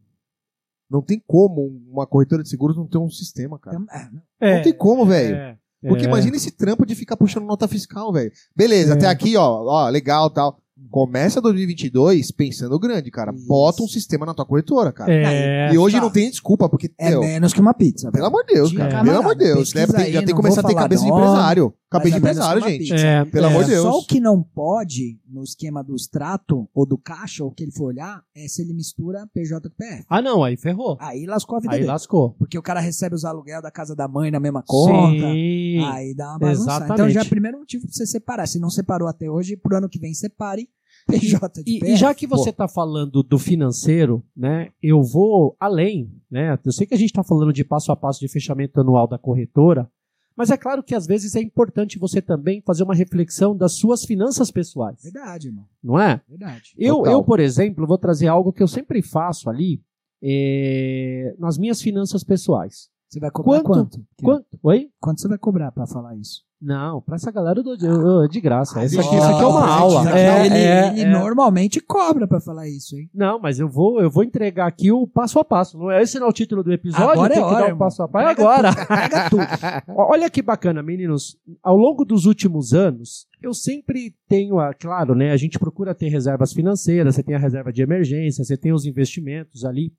não 0.91 1.03
tem 1.03 1.23
como 1.27 1.71
uma 1.91 2.07
corretora 2.07 2.43
de 2.43 2.49
seguros 2.49 2.77
não 2.77 2.87
ter 2.87 2.99
um 2.99 3.11
sistema, 3.11 3.59
cara. 3.59 3.77
É, 3.77 3.81
não. 4.11 4.23
É, 4.41 4.57
Não 4.57 4.63
tem 4.63 4.73
como, 4.73 5.05
velho. 5.07 5.35
é, 5.37 5.57
Porque 5.87 6.05
é. 6.05 6.09
imagina 6.09 6.37
esse 6.37 6.51
trampo 6.51 6.87
de 6.87 6.95
ficar 6.95 7.17
puxando 7.17 7.45
nota 7.47 7.67
fiscal, 7.69 8.13
velho. 8.13 8.31
Beleza, 8.55 8.93
É. 8.93 8.97
até 8.97 9.07
aqui, 9.07 9.37
ó, 9.37 9.65
ó, 9.65 9.89
legal, 9.89 10.31
tal. 10.31 10.59
Começa 10.91 11.41
2022 11.41 12.31
pensando 12.33 12.79
grande, 12.79 13.11
cara. 13.11 13.33
Isso. 13.33 13.47
Bota 13.47 13.83
um 13.83 13.87
sistema 13.89 14.27
na 14.27 14.35
tua 14.35 14.45
corretora, 14.45 14.93
cara. 14.93 15.13
É, 15.13 15.73
e 15.73 15.79
hoje 15.79 15.97
tá. 15.97 16.03
não 16.03 16.11
tem 16.11 16.29
desculpa, 16.31 16.69
porque, 16.69 16.91
É 16.99 17.11
meu, 17.11 17.21
menos 17.21 17.53
que 17.53 17.61
uma 17.61 17.73
pizza. 17.73 18.11
pelo 18.13 18.27
amor 18.27 18.45
de 18.45 18.55
Deus, 18.55 18.71
De 18.71 18.77
cara. 18.77 18.91
camarada, 18.91 19.11
Pelo 19.13 19.23
amor 19.23 19.35
de 19.37 19.45
Deus. 19.45 19.73
né? 19.75 19.87
Tem- 19.87 20.05
aí, 20.07 20.13
já 20.13 20.19
tem 20.19 20.29
que 20.29 20.35
começar 20.35 20.61
a 20.61 20.65
ter 20.65 20.75
cabeça 20.75 21.03
de 21.05 21.11
empresário. 21.11 21.73
Cabeça 21.99 22.17
de 22.17 22.23
menos 22.23 22.37
empresário, 22.39 22.63
gente. 22.63 22.93
É, 22.93 23.25
Pelo 23.25 23.47
é. 23.47 23.49
amor 23.49 23.65
de 23.65 23.71
Deus. 23.71 23.83
Só 23.83 23.99
o 23.99 24.07
que 24.07 24.21
não 24.21 24.43
pode, 24.43 25.19
no 25.29 25.43
esquema 25.43 25.83
do 25.83 25.95
extrato 25.95 26.69
ou 26.75 26.87
do 26.87 26.97
caixa, 26.99 27.45
ou 27.45 27.51
o 27.51 27.55
que 27.55 27.63
ele 27.65 27.73
for 27.73 27.87
olhar, 27.87 28.23
é 28.37 28.47
se 28.49 28.63
ele 28.63 28.73
mistura 28.73 29.27
PJ 29.33 29.69
com 29.69 29.77
PF. 29.77 30.05
Ah, 30.09 30.23
não, 30.23 30.43
aí 30.45 30.57
ferrou. 30.57 30.97
Aí 31.01 31.27
lascou 31.27 31.57
a 31.59 31.61
vida 31.61 31.73
Aí 31.73 31.81
dele. 31.81 31.91
lascou. 31.91 32.31
Porque 32.39 32.59
o 32.59 32.63
cara 32.63 32.81
recebe 32.81 33.15
os 33.15 33.25
aluguel 33.25 33.61
da 33.63 33.71
casa 33.71 33.95
da 33.97 34.07
mãe 34.09 34.31
na 34.31 34.41
mesma 34.41 34.63
conta. 34.67 35.27
Sim. 35.33 35.85
Aí 35.85 36.15
dá 36.15 36.31
uma 36.31 36.39
bagunçada. 36.39 36.85
Então 36.85 37.07
Exatamente. 37.07 37.15
já 37.15 37.21
é 37.21 37.25
o 37.25 37.29
primeiro 37.29 37.59
motivo 37.59 37.87
pra 37.87 37.93
você 37.95 38.07
separar. 38.07 38.47
Se 38.47 38.59
não 38.59 38.71
separou 38.71 39.09
até 39.09 39.31
hoje, 39.31 39.57
pro 39.57 39.77
ano 39.77 39.89
que 39.89 39.99
vem 39.99 40.15
separe 40.15 40.69
PJ 41.07 41.63
de 41.63 41.71
E, 41.77 41.81
PF. 41.81 41.93
e 41.93 41.97
já 41.97 42.15
que 42.15 42.27
você 42.27 42.51
está 42.51 42.67
falando 42.67 43.23
do 43.23 43.39
financeiro, 43.39 44.25
né, 44.37 44.71
eu 44.83 45.03
vou 45.03 45.55
além, 45.61 46.11
né? 46.31 46.59
Eu 46.65 46.73
sei 46.73 46.87
que 46.87 46.95
a 46.95 46.97
gente 46.97 47.11
está 47.11 47.23
falando 47.23 47.53
de 47.53 47.65
passo 47.65 47.93
a 47.93 47.97
passo 47.97 48.21
de 48.21 48.29
fechamento 48.29 48.81
anual 48.81 49.07
da 49.07 49.19
corretora, 49.19 49.91
mas 50.37 50.51
é 50.51 50.57
claro 50.57 50.83
que 50.83 50.95
às 50.95 51.07
vezes 51.07 51.35
é 51.37 51.41
importante 51.41 51.99
você 51.99 52.21
também 52.23 52.61
fazer 52.63 52.83
uma 52.83 52.95
reflexão 52.95 53.57
das 53.57 53.73
suas 53.73 54.05
finanças 54.05 54.51
pessoais, 54.51 55.03
Verdade, 55.03 55.49
irmão. 55.49 55.67
não 55.83 55.99
é? 55.99 56.21
Verdade. 56.29 56.75
Eu, 56.77 56.97
Total. 56.97 57.13
eu, 57.13 57.23
por 57.25 57.41
exemplo, 57.41 57.87
vou 57.87 57.99
trazer 57.99 58.27
algo 58.29 58.53
que 58.53 58.63
eu 58.63 58.69
sempre 58.69 59.01
faço 59.03 59.49
ali 59.49 59.81
é, 60.23 61.35
nas 61.39 61.59
minhas 61.59 61.81
finanças 61.83 62.25
pessoais. 62.25 62.89
Você 63.09 63.21
vai 63.21 63.31
cobrar 63.31 63.63
Quanto? 63.63 63.67
quanto? 63.69 64.07
Quanto? 64.23 64.59
Oi? 64.63 64.91
Quanto 65.01 65.21
você 65.21 65.29
vai 65.29 65.39
cobrar 65.39 65.71
pra 65.71 65.87
falar 65.87 66.17
isso? 66.17 66.43
Não, 66.67 67.03
para 67.03 67.17
essa 67.17 67.31
galera 67.31 67.59
eu 67.59 67.63
dou 67.63 67.77
de, 67.77 67.85
eu- 67.85 68.27
de 68.27 68.41
graça. 68.41 68.81
Essa 68.81 68.99
aqui, 69.01 69.11
Ó, 69.11 69.19
isso 69.19 69.27
aqui 69.27 69.43
é 69.43 69.47
uma 69.47 69.67
aula. 69.69 70.11
É, 70.19 70.47
ele 70.47 70.55
é, 70.57 70.89
ele 70.93 71.01
é. 71.03 71.09
normalmente 71.11 71.79
cobra 71.79 72.27
pra 72.27 72.41
falar 72.41 72.67
isso, 72.69 72.97
hein? 72.97 73.11
Não, 73.13 73.39
mas 73.39 73.61
eu 73.61 73.69
vou, 73.69 74.01
eu 74.01 74.11
vou 74.11 74.25
entregar 74.25 74.67
aqui 74.67 74.91
o 74.91 75.07
passo 75.07 75.39
a 75.39 75.45
passo. 75.45 75.77
Não 75.77 75.91
é 75.91 76.03
esse 76.03 76.19
não 76.19 76.27
é 76.27 76.31
o 76.31 76.33
título 76.33 76.63
do 76.65 76.73
episódio? 76.73 77.11
Agora 77.11 77.33
é 77.35 77.37
que 77.37 77.43
hora, 77.43 77.67
dar 77.67 77.75
o 77.75 77.77
passo 77.77 78.03
a 78.03 78.09
passo. 78.09 78.27
É 78.27 78.31
agora. 78.31 78.71
Pega 78.87 79.29
tudo. 79.29 79.43
Ó, 79.95 80.13
Olha 80.13 80.31
que 80.31 80.41
bacana, 80.41 80.83
meninos. 80.83 81.37
Ao 81.63 81.77
longo 81.77 82.03
dos 82.05 82.25
últimos 82.25 82.73
anos, 82.73 83.27
eu 83.43 83.53
sempre 83.53 84.15
tenho, 84.27 84.59
a, 84.59 84.73
claro, 84.73 85.15
né? 85.15 85.33
A 85.33 85.37
gente 85.37 85.59
procura 85.59 85.95
ter 85.95 86.09
reservas 86.09 86.55
financeiras. 86.55 87.15
Você 87.15 87.23
tem 87.23 87.35
a 87.35 87.39
reserva 87.39 87.71
de 87.71 87.83
emergência, 87.83 88.43
você 88.43 88.57
tem 88.57 88.73
os 88.73 88.87
investimentos 88.87 89.67
ali. 89.67 89.93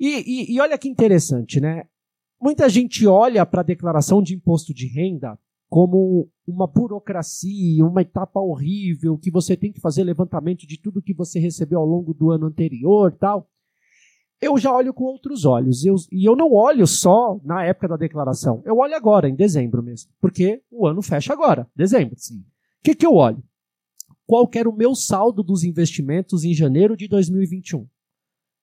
E, 0.00 0.08
e- 0.50 0.54
e 0.56 0.60
olha 0.60 0.76
que 0.76 0.88
interessante, 0.88 1.60
né? 1.60 1.84
Muita 2.40 2.68
gente 2.68 3.06
olha 3.06 3.44
para 3.46 3.60
a 3.60 3.64
declaração 3.64 4.22
de 4.22 4.34
imposto 4.34 4.72
de 4.74 4.86
renda 4.86 5.38
como 5.68 6.28
uma 6.46 6.66
burocracia, 6.66 7.84
uma 7.84 8.00
etapa 8.02 8.40
horrível, 8.40 9.18
que 9.18 9.30
você 9.30 9.56
tem 9.56 9.70
que 9.72 9.80
fazer 9.80 10.02
levantamento 10.02 10.66
de 10.66 10.80
tudo 10.80 11.02
que 11.02 11.12
você 11.14 11.38
recebeu 11.38 11.78
ao 11.80 11.86
longo 11.86 12.14
do 12.14 12.30
ano 12.30 12.46
anterior 12.46 13.12
tal. 13.12 13.50
Eu 14.40 14.56
já 14.56 14.72
olho 14.72 14.94
com 14.94 15.04
outros 15.04 15.44
olhos. 15.44 15.84
Eu- 15.84 15.96
e 16.12 16.24
eu 16.28 16.36
não 16.36 16.52
olho 16.52 16.86
só 16.86 17.38
na 17.44 17.64
época 17.64 17.88
da 17.88 17.96
declaração. 17.96 18.62
Eu 18.64 18.76
olho 18.78 18.94
agora, 18.94 19.28
em 19.28 19.34
dezembro 19.34 19.82
mesmo. 19.82 20.10
Porque 20.20 20.62
o 20.70 20.86
ano 20.86 21.02
fecha 21.02 21.32
agora, 21.32 21.68
dezembro. 21.74 22.14
O 22.14 22.42
que, 22.84 22.94
que 22.94 23.04
eu 23.04 23.14
olho? 23.14 23.42
Qual 24.26 24.46
que 24.46 24.58
era 24.58 24.68
o 24.70 24.76
meu 24.76 24.94
saldo 24.94 25.42
dos 25.42 25.64
investimentos 25.64 26.44
em 26.44 26.54
janeiro 26.54 26.96
de 26.96 27.08
2021? 27.08 27.86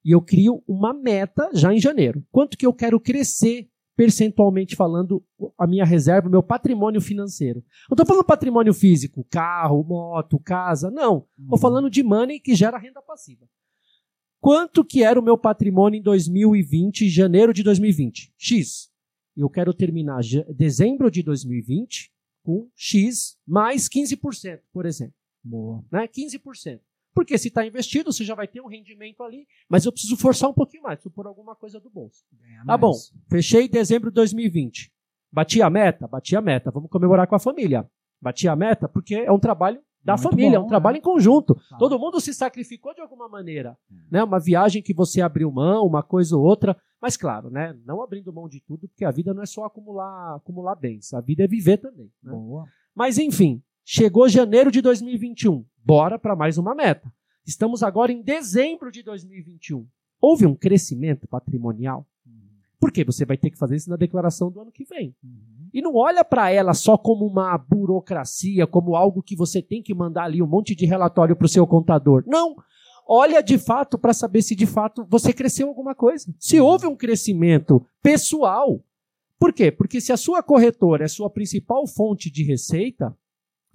E 0.04 0.12
eu 0.12 0.22
crio 0.22 0.64
uma 0.68 0.94
meta 0.94 1.50
já 1.54 1.74
em 1.74 1.80
janeiro. 1.80 2.24
Quanto 2.32 2.58
que 2.58 2.66
eu 2.66 2.72
quero 2.74 3.00
crescer 3.00 3.68
percentualmente 3.96 4.76
falando 4.76 5.24
a 5.58 5.66
minha 5.66 5.86
reserva, 5.86 6.28
o 6.28 6.32
meu 6.32 6.44
patrimônio 6.44 7.02
financeiro? 7.02 7.64
Não 7.90 7.96
estou 7.96 8.06
falando 8.06 8.26
patrimônio 8.26 8.74
físico, 8.74 9.26
carro, 9.30 9.84
moto, 9.84 10.40
casa, 10.40 10.92
não. 10.92 11.28
Estou 11.40 11.58
falando 11.58 11.90
de 11.90 12.04
money 12.04 12.40
que 12.40 12.56
gera 12.56 12.78
renda 12.78 13.02
passiva. 13.02 13.48
Quanto 14.40 14.86
que 14.86 15.04
era 15.04 15.20
o 15.20 15.24
meu 15.24 15.38
patrimônio 15.38 15.98
em 15.98 16.04
2020, 16.04 17.10
janeiro 17.10 17.54
de 17.54 17.64
2020? 17.64 18.34
X. 18.38 18.92
Eu 19.36 19.50
quero 19.50 19.74
terminar 19.74 20.22
dezembro 20.56 21.10
de 21.10 21.24
2020 21.24 22.12
com 22.44 22.70
X 22.76 23.38
mais 23.46 23.90
15%, 23.90 24.60
por 24.72 24.86
exemplo. 24.86 25.16
Boa. 25.44 25.84
Né? 25.92 26.08
15%. 26.08 26.80
Porque 27.16 27.38
se 27.38 27.48
está 27.48 27.66
investido, 27.66 28.12
você 28.12 28.24
já 28.26 28.36
vai 28.36 28.48
ter 28.48 28.60
um 28.62 28.68
rendimento 28.68 29.24
ali, 29.24 29.48
mas 29.70 29.86
eu 29.86 29.92
preciso 29.92 30.18
forçar 30.18 30.50
um 30.50 30.54
pouquinho 30.54 30.84
mais, 30.84 30.98
preciso 31.00 31.16
pôr 31.16 31.26
alguma 31.26 31.56
coisa 31.56 31.80
do 31.80 31.90
bolso. 31.90 32.26
Ganha 32.34 32.60
Tá 32.60 32.66
mais. 32.66 32.82
bom, 32.82 32.94
fechei 33.30 33.68
dezembro 33.70 34.12
de 34.12 34.16
2020. 34.16 34.92
Bati 35.32 35.62
a 35.62 35.70
meta? 35.70 36.08
Bati 36.08 36.36
a 36.36 36.42
meta. 36.42 36.70
Vamos 36.72 36.90
comemorar 36.90 37.26
com 37.26 37.36
a 37.36 37.40
família. 37.40 37.90
Bati 38.22 38.48
a 38.50 38.56
meta 38.56 38.88
porque 38.90 39.16
é 39.16 39.32
um 39.32 39.40
trabalho 39.40 39.82
da 40.04 40.14
Muito 40.14 40.30
família, 40.30 40.58
é 40.58 40.60
bom, 40.60 40.66
um 40.66 40.68
trabalho 40.68 40.96
né? 40.96 41.00
em 41.00 41.02
conjunto. 41.02 41.56
Tá. 41.70 41.78
Todo 41.78 41.98
mundo 41.98 42.20
se 42.22 42.34
sacrificou 42.34 42.94
de 42.94 43.02
alguma 43.02 43.28
maneira. 43.28 43.76
Hum. 43.92 43.96
Né? 44.12 44.24
Uma 44.24 44.40
viagem 44.40 44.82
que 44.84 44.94
você 44.94 45.20
abriu 45.22 45.50
mão, 45.52 45.86
uma 45.86 46.04
coisa 46.04 46.38
ou 46.38 46.44
outra. 46.44 46.78
Mas 47.02 47.18
claro, 47.18 47.50
né? 47.50 47.76
não 47.86 48.02
abrindo 48.04 48.32
mão 48.32 48.48
de 48.48 48.62
tudo, 48.62 48.88
porque 48.88 49.04
a 49.06 49.12
vida 49.12 49.34
não 49.34 49.42
é 49.42 49.46
só 49.46 49.66
acumular, 49.66 50.36
acumular 50.36 50.76
bens. 50.76 51.14
A 51.14 51.22
vida 51.22 51.44
é 51.44 51.48
viver 51.48 51.78
também. 51.78 52.12
né? 52.22 52.32
Mas 52.94 53.18
enfim, 53.18 53.62
chegou 53.86 54.28
janeiro 54.28 54.72
de 54.72 54.82
2021. 54.82 55.64
Bora 55.86 56.18
para 56.18 56.36
mais 56.36 56.58
uma 56.58 56.74
meta. 56.74 57.14
Estamos 57.46 57.84
agora 57.84 58.12
em 58.12 58.24
dezembro 58.24 58.92
de 58.92 59.04
2021. 59.04 59.88
Houve 60.20 60.48
um 60.48 60.56
crescimento 60.56 61.28
patrimonial? 61.28 62.08
Por 62.80 62.92
quê? 62.92 63.04
Você 63.04 63.26
vai 63.26 63.38
ter 63.38 63.52
que 63.52 63.58
fazer 63.58 63.76
isso 63.76 63.90
na 63.90 63.96
declaração 63.96 64.52
do 64.52 64.60
ano 64.60 64.72
que 64.72 64.84
vem. 64.84 65.16
Uhum. 65.24 65.70
E 65.72 65.82
não 65.82 65.96
olha 65.96 66.26
para 66.26 66.50
ela 66.50 66.74
só 66.74 66.98
como 66.98 67.26
uma 67.26 67.56
burocracia, 67.58 68.66
como 68.66 68.96
algo 68.96 69.22
que 69.22 69.36
você 69.36 69.62
tem 69.62 69.84
que 69.84 69.94
mandar 69.94 70.24
ali 70.24 70.42
um 70.42 70.48
monte 70.48 70.76
de 70.76 70.86
relatório 70.86 71.36
para 71.36 71.46
o 71.46 71.50
seu 71.50 71.66
contador. 71.68 72.24
Não. 72.26 72.56
Olha 73.08 73.42
de 73.42 73.60
fato 73.60 74.00
para 74.00 74.14
saber 74.14 74.42
se 74.42 74.56
de 74.56 74.66
fato 74.66 75.06
você 75.08 75.32
cresceu 75.32 75.68
alguma 75.68 75.94
coisa. 75.94 76.34
Se 76.40 76.60
houve 76.60 76.88
um 76.88 76.96
crescimento 76.96 77.86
pessoal. 78.02 78.84
Por 79.38 79.54
quê? 79.54 79.72
Porque 79.72 80.02
se 80.02 80.12
a 80.12 80.18
sua 80.18 80.42
corretora 80.42 81.04
é 81.04 81.06
a 81.06 81.10
sua 81.10 81.30
principal 81.30 81.86
fonte 81.86 82.32
de 82.32 82.44
receita, 82.44 83.16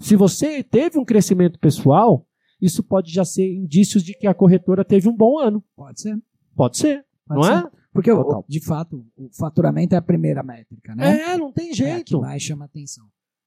se 0.00 0.16
você 0.16 0.62
teve 0.62 0.98
um 0.98 1.04
crescimento 1.04 1.58
pessoal, 1.58 2.26
isso 2.60 2.82
pode 2.82 3.12
já 3.12 3.24
ser 3.24 3.46
indícios 3.54 4.02
de 4.02 4.14
que 4.14 4.26
a 4.26 4.34
corretora 4.34 4.84
teve 4.84 5.08
um 5.08 5.16
bom 5.16 5.38
ano. 5.38 5.62
Pode 5.76 6.00
ser. 6.00 6.18
Pode 6.56 6.76
ser, 6.78 7.04
Pode 7.26 7.40
não 7.40 7.42
ser. 7.42 7.66
é? 7.66 7.70
Porque, 7.92 8.10
o- 8.12 8.44
de 8.48 8.60
fato, 8.64 9.04
o 9.16 9.28
faturamento 9.32 9.94
é 9.94 9.98
a 9.98 10.02
primeira 10.02 10.42
métrica, 10.42 10.94
né? 10.94 11.32
É, 11.32 11.36
não 11.38 11.52
tem 11.52 11.68
É 11.68 11.70
a 11.70 11.72
que 11.72 11.76
jeito. 11.78 12.20
mais 12.20 12.42
chama 12.42 12.64
atenção. 12.66 13.06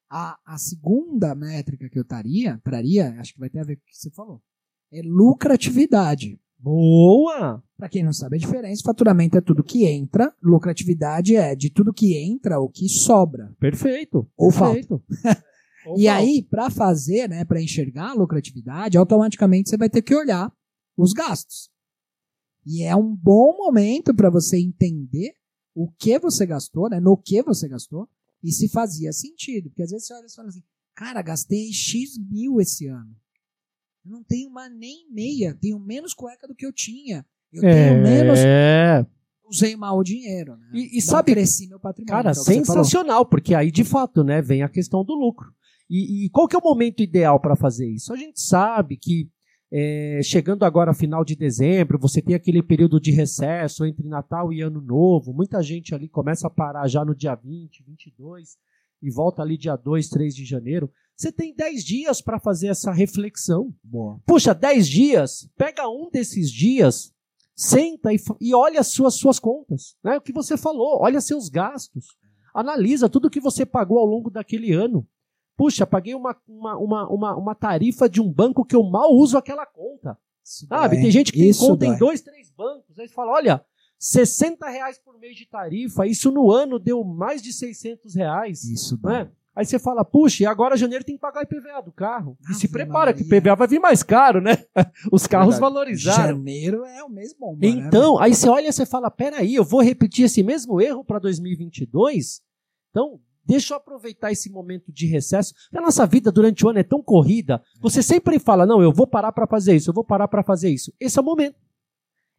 A, 0.09 0.37
a 0.45 0.57
segunda 0.57 1.33
métrica 1.33 1.89
que 1.89 1.97
eu 1.97 2.03
taria, 2.05 2.59
traria, 2.63 3.15
acho 3.19 3.33
que 3.33 3.39
vai 3.39 3.49
ter 3.49 3.59
a 3.59 3.63
ver 3.63 3.77
com 3.77 3.81
o 3.81 3.85
que 3.85 3.97
você 3.97 4.11
falou, 4.11 4.41
é 4.91 5.01
lucratividade. 5.03 6.39
Boa! 6.59 7.61
Para 7.77 7.89
quem 7.89 8.03
não 8.03 8.13
sabe 8.13 8.37
a 8.37 8.39
diferença, 8.39 8.81
faturamento 8.85 9.37
é 9.37 9.41
tudo 9.41 9.63
que 9.63 9.85
entra, 9.85 10.33
lucratividade 10.41 11.35
é 11.35 11.55
de 11.55 11.69
tudo 11.69 11.93
que 11.93 12.15
entra 12.17 12.59
o 12.59 12.69
que 12.69 12.87
sobra. 12.87 13.53
Perfeito. 13.59 14.27
Ou 14.37 14.49
perfeito. 14.49 15.01
Ou 15.85 15.97
E 15.99 16.07
aí, 16.07 16.41
para 16.41 16.69
fazer, 16.69 17.27
né, 17.29 17.43
para 17.45 17.61
enxergar 17.61 18.11
a 18.11 18.13
lucratividade, 18.13 18.97
automaticamente 18.97 19.69
você 19.69 19.77
vai 19.77 19.89
ter 19.89 20.01
que 20.01 20.15
olhar 20.15 20.51
os 20.97 21.13
gastos. 21.13 21.69
E 22.65 22.83
é 22.83 22.95
um 22.95 23.13
bom 23.15 23.57
momento 23.57 24.13
para 24.13 24.29
você 24.29 24.57
entender 24.57 25.33
o 25.75 25.89
que 25.91 26.17
você 26.19 26.45
gastou, 26.45 26.89
né, 26.89 26.99
no 26.99 27.17
que 27.17 27.41
você 27.43 27.67
gastou, 27.67 28.07
e 28.41 28.51
se 28.51 28.69
fazia 28.69 29.11
sentido. 29.11 29.69
Porque 29.69 29.83
às 29.83 29.91
vezes 29.91 30.07
você 30.07 30.13
olha 30.13 30.25
e 30.25 30.33
fala 30.33 30.47
assim, 30.49 30.63
cara, 30.95 31.21
gastei 31.21 31.71
X 31.73 32.17
mil 32.17 32.59
esse 32.61 32.87
ano. 32.87 33.15
Eu 34.05 34.11
não 34.11 34.23
tenho 34.23 34.49
uma 34.49 34.69
nem 34.69 35.09
meia, 35.11 35.57
tenho 35.59 35.79
menos 35.79 36.13
cueca 36.13 36.47
do 36.47 36.55
que 36.55 36.65
eu 36.65 36.71
tinha. 36.73 37.25
Eu 37.51 37.61
tenho 37.61 38.01
menos, 38.03 38.39
É, 38.39 39.05
usei 39.45 39.75
mal 39.75 39.97
o 39.97 40.03
dinheiro. 40.03 40.55
Né? 40.57 40.67
E- 40.73 40.97
e 40.97 41.01
sabe- 41.01 41.31
cresci 41.33 41.67
meu 41.67 41.79
patrimônio. 41.79 42.11
cara, 42.11 42.31
é 42.31 42.33
sensacional, 42.33 43.25
porque 43.25 43.53
aí 43.55 43.71
de 43.71 43.83
fato, 43.83 44.23
né, 44.23 44.41
vem 44.41 44.61
a 44.63 44.69
questão 44.69 45.03
do 45.05 45.13
lucro. 45.13 45.53
E, 45.89 46.25
e 46.25 46.29
qual 46.29 46.47
que 46.47 46.55
é 46.55 46.59
o 46.59 46.63
momento 46.63 47.01
ideal 47.01 47.39
para 47.39 47.55
fazer 47.55 47.87
isso? 47.89 48.13
A 48.13 48.17
gente 48.17 48.39
sabe 48.41 48.97
que 48.97 49.29
é, 49.75 50.21
chegando 50.23 50.63
agora 50.65 50.93
final 50.93 51.25
de 51.25 51.35
dezembro, 51.35 51.97
você 51.97 52.21
tem 52.21 52.35
aquele 52.35 52.61
período 52.61 52.99
de 52.99 53.11
recesso 53.11 53.83
entre 53.85 54.07
Natal 54.07 54.53
e 54.53 54.61
Ano 54.61 54.79
Novo. 54.79 55.33
Muita 55.33 55.63
gente 55.63 55.95
ali 55.95 56.07
começa 56.07 56.45
a 56.45 56.49
parar 56.49 56.87
já 56.87 57.03
no 57.03 57.15
dia 57.15 57.33
20, 57.33 57.83
22 57.83 58.55
e 59.01 59.09
volta 59.09 59.41
ali 59.41 59.57
dia 59.57 59.75
2, 59.75 60.09
3 60.09 60.35
de 60.35 60.45
janeiro. 60.45 60.91
Você 61.15 61.31
tem 61.31 61.55
10 61.55 61.83
dias 61.83 62.21
para 62.21 62.39
fazer 62.39 62.67
essa 62.67 62.91
reflexão. 62.91 63.73
Boa. 63.83 64.19
Puxa, 64.27 64.53
10 64.53 64.87
dias, 64.87 65.49
pega 65.57 65.89
um 65.89 66.07
desses 66.09 66.51
dias, 66.51 67.11
senta 67.55 68.13
e, 68.13 68.17
e 68.39 68.53
olha 68.53 68.79
as 68.79 68.87
suas, 68.87 69.15
suas 69.15 69.39
contas. 69.39 69.95
Né? 70.03 70.17
O 70.17 70.21
que 70.21 70.31
você 70.31 70.55
falou, 70.55 71.01
olha 71.01 71.19
seus 71.19 71.49
gastos. 71.49 72.15
Analisa 72.53 73.09
tudo 73.09 73.29
que 73.29 73.39
você 73.39 73.65
pagou 73.65 73.97
ao 73.97 74.05
longo 74.05 74.29
daquele 74.29 74.71
ano. 74.71 75.07
Puxa, 75.55 75.85
paguei 75.85 76.15
uma, 76.15 76.35
uma, 76.47 76.77
uma, 76.77 77.07
uma, 77.09 77.35
uma 77.37 77.55
tarifa 77.55 78.09
de 78.09 78.19
um 78.21 78.31
banco 78.31 78.65
que 78.65 78.75
eu 78.75 78.83
mal 78.83 79.11
uso 79.13 79.37
aquela 79.37 79.65
conta. 79.65 80.17
Isso 80.43 80.65
Sabe? 80.67 80.95
dói, 80.95 81.03
Tem 81.03 81.11
gente 81.11 81.31
que 81.31 81.47
Isso 81.47 81.65
conta 81.65 81.85
em 81.85 81.89
dói. 81.89 81.99
dois, 81.99 82.21
três 82.21 82.49
bancos. 82.51 82.97
Aí 82.99 83.07
fala, 83.07 83.31
olha, 83.33 83.63
60 83.99 84.67
reais 84.67 84.97
por 84.99 85.17
mês 85.19 85.35
de 85.37 85.45
tarifa, 85.47 86.05
isso 86.05 86.31
no 86.31 86.51
ano 86.51 86.77
deu 86.79 87.03
mais 87.03 87.41
de 87.41 87.53
600 87.53 88.15
reais. 88.15 88.63
Isso 88.63 88.95
Não 88.95 89.11
dói. 89.11 89.21
é? 89.21 89.31
Aí 89.55 89.63
você 89.65 89.77
fala, 89.77 90.03
puxa, 90.03 90.41
e 90.41 90.45
agora 90.47 90.75
janeiro 90.75 91.05
tem 91.05 91.13
que 91.13 91.21
pagar 91.21 91.43
IPVA 91.43 91.79
do 91.85 91.91
carro. 91.91 92.35
E 92.49 92.55
se 92.55 92.67
prepara, 92.67 93.13
que 93.13 93.23
Maria. 93.23 93.37
IPVA 93.37 93.55
vai 93.55 93.67
vir 93.67 93.79
mais 93.79 94.01
caro, 94.01 94.41
né? 94.41 94.57
Os 95.11 95.27
carros 95.27 95.53
Verdade. 95.55 95.73
valorizaram. 95.73 96.37
Janeiro 96.37 96.83
é 96.83 97.03
o 97.03 97.09
mês 97.09 97.35
bom. 97.39 97.53
né? 97.55 97.67
Então, 97.67 98.17
aí 98.17 98.33
você 98.33 98.49
olha 98.49 98.67
e 98.69 98.73
você 98.73 98.83
fala, 98.83 99.11
peraí, 99.11 99.53
eu 99.53 99.63
vou 99.63 99.79
repetir 99.83 100.25
esse 100.25 100.41
mesmo 100.41 100.81
erro 100.81 101.05
para 101.05 101.19
2022? 101.19 102.41
Então, 102.89 103.19
deixa 103.45 103.73
eu 103.73 103.77
aproveitar 103.77 104.31
esse 104.31 104.49
momento 104.51 104.91
de 104.91 105.05
recesso. 105.05 105.53
A 105.73 105.81
nossa 105.81 106.05
vida 106.05 106.31
durante 106.31 106.65
o 106.65 106.69
ano 106.69 106.79
é 106.79 106.83
tão 106.83 107.01
corrida, 107.01 107.61
você 107.81 108.01
sempre 108.01 108.39
fala, 108.39 108.65
não, 108.65 108.81
eu 108.81 108.91
vou 108.91 109.07
parar 109.07 109.31
para 109.31 109.47
fazer 109.47 109.75
isso, 109.75 109.89
eu 109.89 109.93
vou 109.93 110.03
parar 110.03 110.27
para 110.27 110.43
fazer 110.43 110.69
isso. 110.69 110.91
Esse 110.99 111.17
é 111.19 111.21
o 111.21 111.25
momento. 111.25 111.55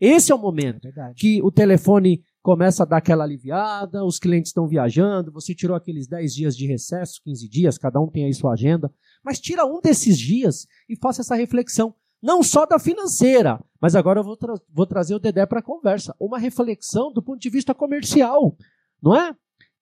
Esse 0.00 0.32
é 0.32 0.34
o 0.34 0.38
momento 0.38 0.88
É 0.88 1.12
que 1.16 1.40
o 1.42 1.52
telefone 1.52 2.23
começa 2.42 2.82
a 2.82 2.87
dar 2.87 2.96
aquela 2.99 3.25
aliviada, 3.25 4.04
os 4.04 4.18
clientes 4.18 4.50
estão 4.50 4.66
viajando, 4.66 5.32
você 5.32 5.54
tirou 5.54 5.76
aqueles 5.76 6.06
10 6.06 6.34
dias 6.34 6.56
de 6.56 6.66
recesso, 6.66 7.20
15 7.25 7.49
dias, 7.49 7.78
cada 7.78 8.00
um 8.00 8.08
tem 8.11 8.25
aí 8.26 8.34
sua 8.34 8.52
agenda, 8.52 8.92
mas 9.25 9.40
tira 9.40 9.64
um 9.64 9.80
desses 9.80 10.18
dias 10.18 10.66
e 10.88 10.96
faça 10.96 11.23
essa 11.23 11.34
reflexão. 11.37 11.94
Não 12.23 12.42
só 12.42 12.66
da 12.66 12.78
financeira, 12.78 13.62
mas 13.80 13.94
agora 13.94 14.20
eu 14.20 14.25
vou, 14.25 14.37
tra- 14.37 14.54
vou 14.70 14.87
trazer 14.87 15.14
o 15.14 15.18
Dedé 15.18 15.46
para 15.46 15.61
a 15.61 15.62
conversa. 15.62 16.14
Uma 16.18 16.38
reflexão 16.38 17.12
do 17.12 17.23
ponto 17.23 17.38
de 17.40 17.49
vista 17.50 17.73
comercial, 17.75 18.56
não 19.02 19.14
é? 19.14 19.34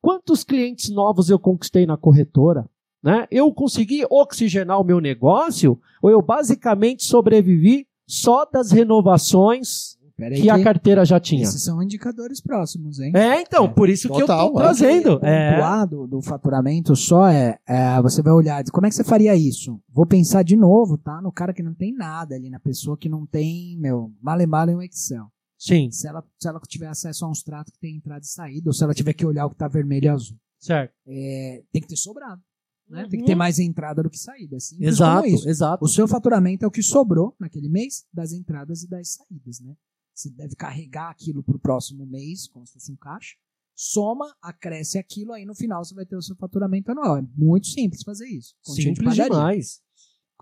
Quantos 0.03 0.43
clientes 0.43 0.91
novos 0.91 1.31
eu 1.31 1.39
conquistei 1.39 1.87
na 1.87 1.97
corretora? 1.97 2.69
Né? 3.01 3.27
Eu 3.31 3.53
consegui 3.53 4.05
oxigenar 4.11 4.81
o 4.81 4.85
meu 4.85 5.01
negócio 5.01 5.81
ou 6.03 6.11
eu 6.11 6.21
basicamente 6.21 7.05
sobrevivi 7.05 7.87
só 8.07 8.45
das 8.45 8.73
renovações 8.73 9.97
Pera 10.17 10.35
aí 10.35 10.43
que 10.43 10.51
a 10.51 10.57
que 10.59 10.65
carteira 10.65 11.05
já 11.05 11.19
tinha? 11.19 11.43
esses 11.43 11.65
são 11.65 11.83
indicadores 11.83 12.41
próximos, 12.41 13.01
hein? 13.01 13.13
É, 13.15 13.41
então, 13.41 13.73
por 13.73 13.89
isso 13.89 14.09
que 14.09 14.23
eu 14.23 14.27
Total, 14.27 14.53
tô 14.53 14.59
é. 14.59 14.63
trazendo. 14.63 15.21
É. 15.23 15.53
Pontuar 15.53 15.89
do, 15.89 16.07
do 16.07 16.23
faturamento 16.23 16.95
só 16.95 17.27
é, 17.29 17.59
é, 17.67 18.01
você 18.03 18.23
vai 18.23 18.33
olhar, 18.33 18.63
como 18.71 18.87
é 18.87 18.91
que 18.91 18.95
você 18.95 19.03
faria 19.03 19.35
isso? 19.35 19.81
Vou 19.93 20.07
pensar 20.07 20.45
de 20.45 20.55
novo, 20.55 20.99
tá? 20.99 21.21
No 21.21 21.33
cara 21.33 21.53
que 21.53 21.63
não 21.63 21.75
tem 21.75 21.93
nada 21.93 22.35
ali, 22.35 22.51
na 22.51 22.61
pessoa 22.61 22.97
que 22.97 23.09
não 23.09 23.27
tem, 23.27 23.77
meu, 23.79 24.13
male 24.21 24.47
male 24.47 24.75
um 24.75 24.83
Excel. 24.83 25.32
Sim, 25.65 25.93
Se 25.93 26.09
ela, 26.09 26.25
se 26.41 26.49
ela 26.49 26.59
tiver 26.67 26.89
acesso 26.89 27.25
a 27.25 27.31
uns 27.31 27.41
tratos 27.41 27.73
que 27.73 27.79
tem 27.79 27.95
entrada 27.95 28.25
e 28.25 28.27
saída, 28.27 28.69
ou 28.69 28.73
se 28.75 28.83
ela 28.83 28.93
tiver 28.93 29.13
que 29.13 29.25
olhar 29.25 29.47
o 29.47 29.51
que 29.51 29.55
tá 29.55 29.69
vermelho 29.69 30.07
e 30.07 30.09
azul, 30.09 30.37
certo. 30.59 30.93
é, 31.07 31.63
tem 31.73 31.81
que 31.81 31.87
ter 31.87 31.97
sobrado, 31.97 32.43
né? 32.89 33.05
Uhum. 33.05 33.09
Tem 33.09 33.21
que 33.21 33.27
ter 33.27 33.37
mais 33.37 33.61
entrada 33.61 34.03
do 34.03 34.11
que 34.11 34.19
saída. 34.19 34.59
Simples 34.59 34.89
Exato, 34.89 35.49
exato. 35.49 35.85
O 35.85 35.89
seu 35.89 36.09
faturamento 36.09 36.65
é 36.65 36.67
o 36.67 36.71
que 36.71 36.83
sobrou 36.83 37.37
naquele 37.39 37.69
mês 37.69 38.05
das 38.13 38.33
entradas 38.33 38.83
e 38.83 38.89
das 38.89 39.13
saídas, 39.13 39.61
né? 39.61 39.77
Você 40.13 40.31
deve 40.31 40.57
carregar 40.57 41.11
aquilo 41.11 41.45
para 41.45 41.55
o 41.55 41.61
próximo 41.61 42.05
mês, 42.07 42.49
como 42.49 42.67
se 42.67 42.73
fosse 42.73 42.91
um 42.91 42.97
caixa. 42.97 43.37
Soma, 43.73 44.35
acresce 44.43 44.99
aquilo, 44.99 45.33
aí 45.33 45.45
no 45.45 45.55
final 45.55 45.85
você 45.85 45.95
vai 45.95 46.05
ter 46.05 46.17
o 46.17 46.23
seu 46.23 46.35
faturamento 46.35 46.91
anual. 46.91 47.19
É 47.19 47.23
muito 47.37 47.69
simples 47.69 48.03
fazer 48.03 48.27
isso. 48.27 48.55
Continha 48.65 48.93
de 48.93 48.99
Simples 48.99 49.17
padaria. 49.17 49.33
demais. 49.33 49.81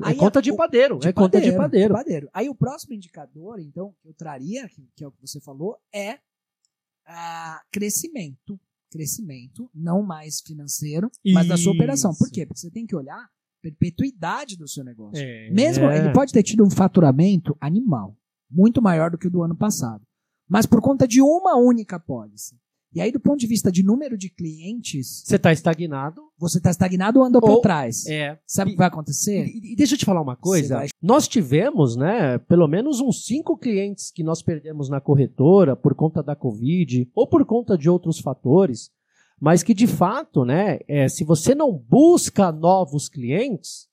É 0.02 0.08
Aí 0.08 0.16
conta 0.16 0.38
a- 0.38 0.42
de 0.42 0.54
padeiro. 0.54 0.98
De 0.98 1.08
é 1.08 1.12
conta 1.12 1.40
de 1.40 1.52
padeiro. 1.52 2.28
Aí 2.32 2.48
o 2.48 2.54
próximo 2.54 2.94
indicador, 2.94 3.58
então, 3.60 3.94
que 4.00 4.08
eu 4.08 4.14
traria, 4.14 4.68
que, 4.68 4.88
que 4.96 5.04
é 5.04 5.06
o 5.06 5.12
que 5.12 5.20
você 5.20 5.40
falou, 5.40 5.76
é 5.92 6.18
ah, 7.06 7.60
crescimento. 7.70 8.58
Crescimento, 8.90 9.70
não 9.72 10.02
mais 10.02 10.40
financeiro, 10.40 11.08
mas 11.32 11.46
da 11.46 11.56
sua 11.56 11.72
operação. 11.72 12.12
Por 12.12 12.24
Isso. 12.24 12.32
quê? 12.34 12.44
Porque 12.44 12.58
você 12.58 12.70
tem 12.72 12.84
que 12.84 12.96
olhar 12.96 13.18
a 13.18 13.30
perpetuidade 13.62 14.56
do 14.56 14.66
seu 14.66 14.82
negócio. 14.82 15.22
É. 15.22 15.48
Mesmo 15.50 15.88
ele 15.90 16.12
pode 16.12 16.32
ter 16.32 16.42
tido 16.42 16.64
um 16.64 16.70
faturamento 16.70 17.56
animal, 17.60 18.16
muito 18.50 18.82
maior 18.82 19.12
do 19.12 19.16
que 19.18 19.28
o 19.28 19.30
do 19.30 19.44
ano 19.44 19.56
passado, 19.56 20.04
mas 20.48 20.66
por 20.66 20.80
conta 20.80 21.06
de 21.06 21.22
uma 21.22 21.56
única 21.56 22.00
pólice. 22.00 22.58
E 22.92 23.00
aí, 23.00 23.12
do 23.12 23.20
ponto 23.20 23.38
de 23.38 23.46
vista 23.46 23.70
de 23.70 23.84
número 23.84 24.18
de 24.18 24.28
clientes, 24.28 25.22
Você 25.24 25.38
tá 25.38 25.52
estagnado. 25.52 26.20
você 26.36 26.58
está 26.58 26.70
estagnado 26.70 27.20
ou 27.20 27.24
andou 27.24 27.40
Ou- 27.42 27.60
para 27.60 27.62
trás. 27.62 28.04
É. 28.06 28.38
Sabe 28.46 28.70
o 28.70 28.72
que 28.74 28.78
vai 28.78 28.88
acontecer? 28.88 29.46
E, 29.46 29.72
e 29.72 29.76
deixa 29.76 29.94
eu 29.94 29.98
te 29.98 30.04
falar 30.04 30.20
uma 30.20 30.34
coisa. 30.36 30.76
vai- 30.78 30.88
Nós 31.00 31.28
tivemos, 31.28 31.94
né, 31.96 32.38
pelo 32.38 32.66
menos 32.66 33.00
uns 33.00 33.24
cinco 33.26 33.56
clientes 33.56 34.10
que 34.10 34.24
nós 34.24 34.42
perdemos 34.42 34.88
na 34.88 35.00
corretora 35.00 35.76
por 35.76 35.94
conta 35.94 36.20
da 36.22 36.34
Covid 36.34 37.08
ou 37.14 37.26
por 37.28 37.44
conta 37.44 37.78
de 37.78 37.88
outros 37.88 38.18
fatores, 38.18 38.90
mas 39.40 39.62
que 39.62 39.72
de 39.72 39.86
fato, 39.86 40.44
né, 40.44 40.80
é, 40.88 41.08
se 41.08 41.22
você 41.24 41.54
não 41.54 41.72
busca 41.72 42.50
novos 42.50 43.08
clientes, 43.08 43.88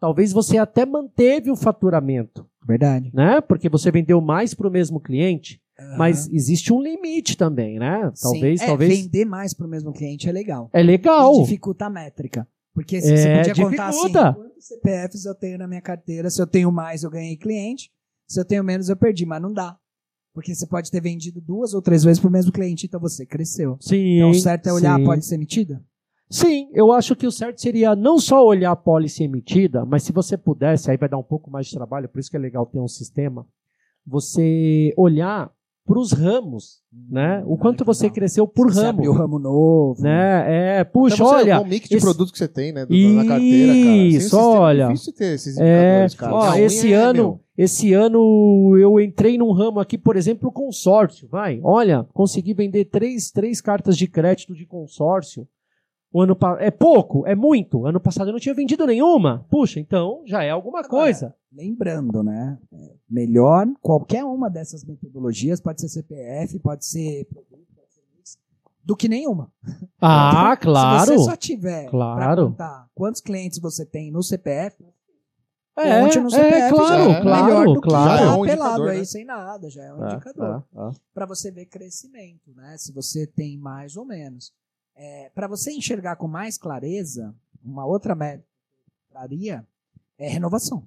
talvez 0.00 0.32
você 0.32 0.56
até 0.56 0.86
manteve 0.86 1.50
o 1.50 1.56
faturamento, 1.56 2.46
Verdade. 2.66 3.10
né? 3.12 3.40
Porque 3.42 3.68
você 3.68 3.90
vendeu 3.90 4.20
mais 4.20 4.54
para 4.54 4.68
o 4.68 4.70
mesmo 4.70 4.98
cliente, 5.00 5.60
mas 5.96 6.28
existe 6.32 6.72
um 6.72 6.82
limite 6.82 7.36
também, 7.36 7.78
né? 7.78 8.10
Sim. 8.14 8.22
Talvez, 8.30 8.60
É, 8.60 8.66
talvez. 8.66 8.98
Vender 9.00 9.24
mais 9.24 9.54
pro 9.54 9.68
mesmo 9.68 9.92
cliente 9.92 10.28
é 10.28 10.32
legal. 10.32 10.68
É 10.72 10.82
legal. 10.82 11.36
E 11.36 11.42
dificulta 11.42 11.86
a 11.86 11.90
métrica. 11.90 12.46
Porque 12.74 13.00
se 13.00 13.12
É, 13.12 13.16
você 13.16 13.50
podia 13.50 13.64
contar 13.64 13.90
dificulta. 13.90 14.28
assim, 14.28 14.38
quantos 14.40 14.66
CPFs 14.66 15.24
eu 15.24 15.34
tenho 15.34 15.58
na 15.58 15.66
minha 15.68 15.80
carteira, 15.80 16.30
se 16.30 16.40
eu 16.40 16.46
tenho 16.46 16.70
mais 16.70 17.02
eu 17.02 17.10
ganhei 17.10 17.36
cliente, 17.36 17.90
se 18.26 18.40
eu 18.40 18.44
tenho 18.44 18.62
menos 18.62 18.88
eu 18.88 18.96
perdi, 18.96 19.24
mas 19.26 19.40
não 19.42 19.52
dá. 19.52 19.76
Porque 20.34 20.54
você 20.54 20.66
pode 20.66 20.90
ter 20.90 21.00
vendido 21.00 21.40
duas 21.40 21.74
ou 21.74 21.82
três 21.82 22.04
vezes 22.04 22.20
pro 22.20 22.30
mesmo 22.30 22.52
cliente, 22.52 22.86
então 22.86 23.00
você 23.00 23.26
cresceu. 23.26 23.76
Sim. 23.80 24.18
Então 24.18 24.30
o 24.30 24.34
certo 24.34 24.68
é 24.68 24.72
olhar 24.72 24.96
sim. 24.96 25.02
a 25.02 25.04
pólice 25.06 25.34
emitida? 25.34 25.82
Sim, 26.30 26.68
eu 26.74 26.92
acho 26.92 27.16
que 27.16 27.26
o 27.26 27.32
certo 27.32 27.60
seria 27.60 27.96
não 27.96 28.18
só 28.18 28.44
olhar 28.44 28.70
a 28.70 28.76
pólice 28.76 29.24
emitida, 29.24 29.84
mas 29.86 30.02
se 30.02 30.12
você 30.12 30.36
pudesse, 30.36 30.90
aí 30.90 30.96
vai 30.98 31.08
dar 31.08 31.16
um 31.18 31.22
pouco 31.22 31.50
mais 31.50 31.66
de 31.66 31.74
trabalho, 31.74 32.08
por 32.08 32.18
isso 32.20 32.30
que 32.30 32.36
é 32.36 32.40
legal 32.40 32.66
ter 32.66 32.78
um 32.78 32.86
sistema, 32.86 33.46
você 34.06 34.92
olhar 34.96 35.50
para 35.88 35.98
os 35.98 36.12
ramos, 36.12 36.82
né? 37.10 37.42
O 37.46 37.54
Ah, 37.54 37.58
quanto 37.58 37.78
que 37.78 37.84
você 37.86 38.10
cresceu 38.10 38.46
por 38.46 38.70
Você 38.70 38.80
ramo, 38.80 38.88
abriu 38.90 39.12
ramo 39.12 39.38
novo. 39.38 40.02
né? 40.02 40.78
É, 40.80 40.84
puxa, 40.84 41.14
Então, 41.14 41.26
olha, 41.26 41.60
o 41.60 41.66
mix 41.66 41.88
de 41.88 41.96
esse- 41.96 42.04
produtos 42.04 42.30
que 42.30 42.36
você 42.38 42.46
tem, 42.46 42.72
né? 42.72 42.84
do- 42.84 42.94
na 42.94 43.24
carteira, 43.24 43.72
cara. 43.72 43.84
Sem 43.84 44.04
o 44.04 44.06
Isso, 44.18 44.36
olha. 44.38 44.82
É 44.82 44.86
difícil 44.88 45.12
ter 45.14 45.34
esses 45.34 45.56
É, 45.58 46.04
indicadores, 46.04 46.14
cara. 46.14 46.34
ó, 46.34 46.54
esse 46.56 46.92
é, 46.92 46.96
ano, 46.96 47.14
meu, 47.22 47.40
esse 47.56 47.92
ano 47.94 48.76
eu 48.78 49.00
entrei 49.00 49.38
num 49.38 49.50
ramo 49.52 49.80
aqui, 49.80 49.96
por 49.96 50.16
exemplo, 50.16 50.52
consórcio, 50.52 51.26
vai. 51.28 51.58
Olha, 51.64 52.06
consegui 52.12 52.52
vender 52.52 52.84
três, 52.84 53.30
três 53.30 53.60
cartas 53.60 53.96
de 53.96 54.06
crédito 54.06 54.54
de 54.54 54.66
consórcio. 54.66 55.48
O 56.12 56.22
ano 56.22 56.34
pa- 56.34 56.56
é 56.60 56.70
pouco, 56.70 57.26
é 57.26 57.34
muito. 57.34 57.84
Ano 57.86 58.00
passado 58.00 58.28
eu 58.28 58.32
não 58.32 58.40
tinha 58.40 58.54
vendido 58.54 58.86
nenhuma. 58.86 59.44
Puxa, 59.50 59.78
então 59.78 60.22
já 60.26 60.42
é 60.42 60.50
alguma 60.50 60.82
coisa. 60.82 61.34
Lembrando, 61.54 62.22
né? 62.22 62.56
É, 63.10 63.14
Melhor, 63.14 63.66
qualquer 63.80 64.24
uma 64.24 64.48
dessas 64.50 64.84
metodologias, 64.84 65.60
pode 65.60 65.80
ser 65.80 65.88
CPF, 65.88 66.58
pode 66.58 66.84
ser 66.84 67.24
produto, 67.26 67.66
pode 67.74 67.92
ser 67.92 68.02
mix, 68.16 68.38
do 68.84 68.96
que 68.96 69.08
nenhuma. 69.08 69.52
Ah, 70.00 70.54
Se 70.54 70.62
claro. 70.62 71.06
você 71.06 71.18
só 71.18 71.36
tiver 71.36 71.88
Claro. 71.90 72.46
contar 72.50 72.88
quantos 72.94 73.20
clientes 73.20 73.58
você 73.58 73.84
tem 73.84 74.10
no 74.12 74.22
CPF, 74.22 74.76
É, 75.76 76.00
no 76.00 76.06
é, 76.08 76.30
CPF 76.30 76.74
claro, 76.74 77.04
já 77.04 77.10
é 77.18 77.22
claro, 77.22 77.44
melhor 77.44 77.66
do 77.74 77.80
que 77.80 77.88
claro. 77.88 78.18
Já 78.18 78.24
é 78.24 78.28
um 78.36 78.42
pelado 78.44 78.68
indicador, 78.70 78.90
aí 78.90 78.98
né? 78.98 79.04
sem 79.04 79.24
nada, 79.24 79.70
já 79.70 79.82
é 79.84 79.94
um 79.94 80.04
É, 80.06 80.12
indicador. 80.14 80.64
é, 80.76 80.80
é. 80.80 80.90
Para 81.14 81.26
você 81.26 81.50
ver 81.50 81.66
crescimento, 81.66 82.52
né? 82.54 82.76
Se 82.78 82.92
você 82.92 83.26
tem 83.26 83.56
mais 83.58 83.96
ou 83.96 84.04
menos. 84.04 84.52
É, 84.96 85.30
para 85.34 85.46
você 85.46 85.72
enxergar 85.72 86.16
com 86.16 86.26
mais 86.26 86.58
clareza, 86.58 87.32
uma 87.64 87.86
outra 87.86 88.14
métrica 88.16 88.48
que 88.84 88.90
eu 88.90 89.10
traria 89.20 89.66
é 90.18 90.28
renovação. 90.28 90.84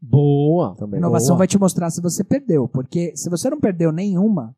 Boa. 0.00 0.74
Também. 0.76 0.98
Renovação 1.00 1.28
Boa. 1.30 1.38
vai 1.38 1.46
te 1.48 1.58
mostrar 1.58 1.90
se 1.90 2.00
você 2.00 2.22
perdeu, 2.22 2.68
porque 2.68 3.16
se 3.16 3.28
você 3.28 3.50
não 3.50 3.58
perdeu 3.60 3.90
nenhuma, 3.92 4.54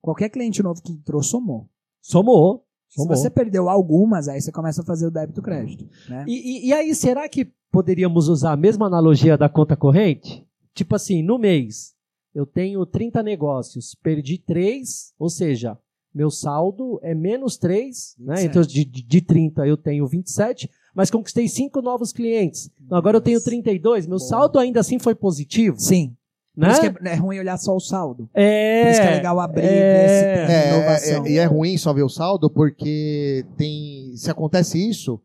qualquer 0.00 0.28
cliente 0.28 0.62
novo 0.62 0.80
que 0.82 0.92
entrou 0.92 1.22
somou. 1.22 1.68
Somou. 2.00 2.64
Se 2.88 2.96
Somou. 3.02 3.16
você 3.16 3.28
perdeu 3.28 3.68
algumas, 3.68 4.28
aí 4.28 4.40
você 4.40 4.52
começa 4.52 4.82
a 4.82 4.84
fazer 4.84 5.06
o 5.06 5.10
débito 5.10 5.42
crédito, 5.42 5.84
né? 6.08 6.24
E, 6.28 6.32
e- 6.66 6.68
e 6.68 6.72
aí, 6.72 6.94
será 6.94 7.28
que 7.28 7.50
poderíamos 7.72 8.28
usar 8.28 8.52
a 8.52 8.56
mesma 8.56 8.86
analogia 8.86 9.36
da 9.36 9.48
conta 9.48 9.76
corrente? 9.76 10.46
Tipo 10.72 10.94
assim, 10.94 11.20
no 11.22 11.36
mês, 11.38 11.92
eu 12.32 12.46
tenho 12.46 12.84
30 12.86 13.20
negócios, 13.22 13.96
perdi 14.00 14.38
3, 14.38 15.12
ou 15.18 15.28
seja, 15.28 15.76
meu 16.14 16.30
saldo 16.30 17.00
é 17.02 17.14
menos 17.14 17.56
3, 17.56 18.14
né? 18.20 18.34
27. 18.36 18.48
Então, 18.50 18.62
de, 18.62 18.84
de, 18.84 19.02
de 19.02 19.20
30 19.20 19.66
eu 19.66 19.76
tenho 19.76 20.06
27, 20.06 20.70
mas 20.94 21.10
conquistei 21.10 21.48
5 21.48 21.82
novos 21.82 22.12
clientes. 22.12 22.70
Então, 22.84 22.96
agora 22.96 23.16
eu 23.16 23.20
tenho 23.20 23.42
32, 23.42 24.06
meu 24.06 24.18
Boa. 24.18 24.28
saldo 24.28 24.58
ainda 24.58 24.80
assim 24.80 24.98
foi 24.98 25.14
positivo, 25.14 25.76
Sim. 25.78 26.14
Por 26.54 26.60
né? 26.60 26.70
isso 26.70 26.80
que 26.82 26.86
é, 26.86 27.12
é 27.12 27.14
ruim 27.16 27.38
olhar 27.40 27.56
só 27.58 27.74
o 27.74 27.80
saldo. 27.80 28.28
É, 28.32 28.84
Por 28.84 28.90
isso 28.92 29.00
que 29.00 29.06
é 29.08 29.10
legal 29.16 29.40
abrir 29.40 29.64
é. 29.64 30.04
esse 30.06 30.52
É, 30.52 30.68
inovação. 30.76 31.26
é, 31.26 31.30
e 31.30 31.38
é 31.38 31.44
ruim 31.46 31.76
só 31.76 31.92
ver 31.92 32.04
o 32.04 32.08
saldo, 32.08 32.48
porque 32.48 33.44
tem. 33.56 34.12
Se 34.16 34.30
acontece 34.30 34.78
isso, 34.78 35.20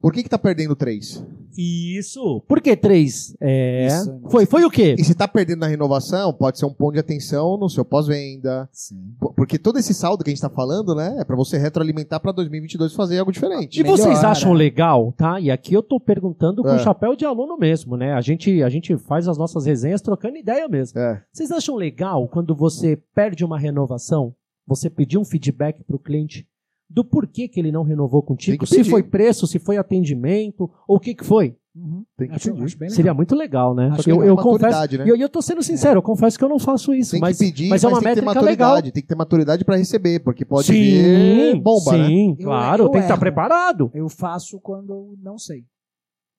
por 0.00 0.12
que, 0.12 0.22
que 0.22 0.28
tá 0.28 0.38
perdendo 0.38 0.74
três? 0.76 1.24
Isso. 1.56 2.40
Por 2.46 2.60
que 2.60 2.76
3? 2.76 3.36
É. 3.40 3.86
Isso, 3.88 4.20
foi, 4.30 4.46
foi 4.46 4.64
o 4.64 4.70
quê? 4.70 4.94
E 4.96 5.02
se 5.02 5.12
tá 5.12 5.26
perdendo 5.26 5.58
na 5.60 5.66
renovação, 5.66 6.32
pode 6.32 6.56
ser 6.56 6.66
um 6.66 6.72
ponto 6.72 6.92
de 6.94 7.00
atenção 7.00 7.56
no 7.56 7.68
seu 7.68 7.84
pós-venda. 7.84 8.68
Sim. 8.72 9.14
P- 9.20 9.32
Porque 9.34 9.58
todo 9.58 9.76
esse 9.76 9.92
saldo 9.92 10.22
que 10.22 10.30
a 10.30 10.32
gente 10.32 10.40
tá 10.40 10.48
falando, 10.50 10.94
né, 10.94 11.16
é 11.18 11.24
pra 11.24 11.34
você 11.34 11.58
retroalimentar 11.58 12.20
pra 12.20 12.30
2022 12.30 12.94
fazer 12.94 13.18
algo 13.18 13.32
diferente. 13.32 13.80
E 13.80 13.82
vocês 13.82 14.22
acham 14.22 14.52
legal, 14.52 15.12
tá? 15.16 15.40
E 15.40 15.50
aqui 15.50 15.74
eu 15.74 15.82
tô 15.82 15.98
perguntando 15.98 16.62
com 16.62 16.68
É. 16.70 16.78
chapéu 16.78 17.16
de 17.16 17.24
aluno 17.24 17.56
mesmo, 17.58 17.96
né? 17.96 18.12
A 18.12 18.20
gente, 18.20 18.62
a 18.62 18.68
gente 18.68 18.96
faz 18.96 19.26
as 19.26 19.36
nossas 19.36 19.66
resenhas 19.66 20.00
trocando 20.00 20.36
ideia 20.36 20.68
mesmo. 20.68 20.96
É. 21.00 21.20
Vocês 21.32 21.50
acham 21.50 21.74
legal 21.74 22.28
quando 22.28 22.54
você 22.54 22.96
perde 23.14 23.44
uma 23.44 23.58
renovação, 23.58 24.32
você 24.64 24.88
pedir 24.88 25.18
um 25.18 25.24
feedback 25.24 25.82
pro 25.82 25.98
cliente 25.98 26.46
do 26.90 27.04
porquê 27.04 27.48
que 27.48 27.60
ele 27.60 27.70
não 27.72 27.82
renovou 27.82 28.22
contigo? 28.22 28.66
Se 28.66 28.76
pedir. 28.78 28.90
foi 28.90 29.02
preço, 29.02 29.46
se 29.46 29.58
foi 29.58 29.76
atendimento, 29.76 30.70
ou 30.86 30.96
o 30.96 31.00
que 31.00 31.14
que 31.14 31.24
foi? 31.24 31.56
Uhum. 31.76 32.04
Tem 32.16 32.28
que 32.28 32.34
Acho, 32.34 32.50
pedir. 32.50 32.64
acho 32.64 32.78
bem 32.78 32.86
legal. 32.88 32.96
Seria 32.96 33.14
muito 33.14 33.34
legal, 33.36 33.74
né? 33.74 33.90
Acho 33.92 34.02
que 34.02 34.10
eu 34.10 34.22
é 34.22 34.28
eu 34.28 34.34
confesso, 34.36 34.52
maturidade, 34.64 34.98
né? 34.98 35.06
e 35.06 35.08
eu, 35.10 35.16
eu 35.16 35.28
tô 35.28 35.40
sendo 35.40 35.62
sincero, 35.62 35.98
eu 35.98 36.02
confesso 36.02 36.36
que 36.38 36.44
eu 36.44 36.48
não 36.48 36.58
faço 36.58 36.92
isso, 36.92 37.12
Tem 37.12 37.20
mas, 37.20 37.38
que 37.38 37.44
pedir, 37.44 37.68
mas 37.68 37.84
é 37.84 37.86
uma 37.88 38.00
tem 38.00 38.08
que 38.08 38.14
ter 38.16 38.20
métrica 38.22 38.34
maturidade. 38.34 38.74
legal. 38.74 38.92
Tem 38.92 39.02
que 39.02 39.08
ter 39.08 39.14
maturidade 39.14 39.64
pra 39.64 39.76
receber, 39.76 40.18
porque 40.20 40.44
pode 40.44 40.66
sim, 40.66 40.72
vir 40.72 41.60
bomba, 41.60 41.96
né? 41.96 42.06
sim, 42.08 42.30
Eu- 42.38 42.44
claro, 42.46 42.84
eu 42.84 42.88
tem 42.88 43.00
que 43.00 43.04
estar 43.04 43.14
erro. 43.14 43.20
preparado. 43.20 43.90
Eu 43.94 44.08
faço 44.08 44.58
quando 44.60 44.90
eu 44.92 45.14
não 45.22 45.38
sei. 45.38 45.64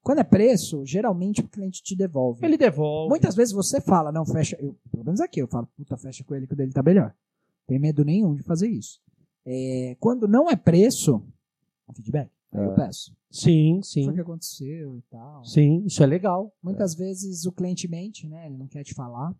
Quando 0.01 0.19
é 0.19 0.23
preço, 0.23 0.83
geralmente 0.85 1.41
o 1.41 1.47
cliente 1.47 1.83
te 1.83 1.95
devolve. 1.95 2.43
Ele 2.43 2.57
devolve. 2.57 3.09
Muitas 3.09 3.35
vezes 3.35 3.53
você 3.53 3.79
fala, 3.79 4.12
não, 4.12 4.25
fecha. 4.25 4.57
Eu, 4.59 4.75
pelo 4.91 5.05
menos 5.05 5.21
aqui, 5.21 5.41
eu 5.41 5.47
falo, 5.47 5.67
puta, 5.77 5.95
fecha 5.97 6.23
com 6.23 6.33
ele 6.35 6.47
que 6.47 6.53
o 6.53 6.57
dele 6.57 6.71
tá 6.73 6.81
melhor. 6.81 7.13
Tem 7.67 7.77
medo 7.79 8.03
nenhum 8.03 8.33
de 8.33 8.41
fazer 8.43 8.67
isso. 8.67 8.99
É, 9.51 9.95
quando 9.99 10.27
não 10.27 10.47
é 10.49 10.55
preço, 10.55 11.23
feedback, 11.95 12.29
aí 12.53 12.63
eu 12.63 12.71
É. 12.71 12.75
peço. 12.75 13.15
Sim, 13.31 13.79
O 13.79 13.83
sim. 13.83 14.05
foi 14.05 14.13
que 14.13 14.21
aconteceu 14.21 14.97
e 14.97 15.01
tal. 15.09 15.43
Sim, 15.43 15.83
isso 15.85 16.03
é 16.03 16.05
legal. 16.05 16.53
Muitas 16.63 16.93
vezes 16.95 17.45
o 17.45 17.51
cliente 17.51 17.88
mente, 17.88 18.27
né? 18.27 18.45
Ele 18.47 18.57
não 18.57 18.67
quer 18.67 18.83
te 18.83 18.93
falar. 18.93 19.35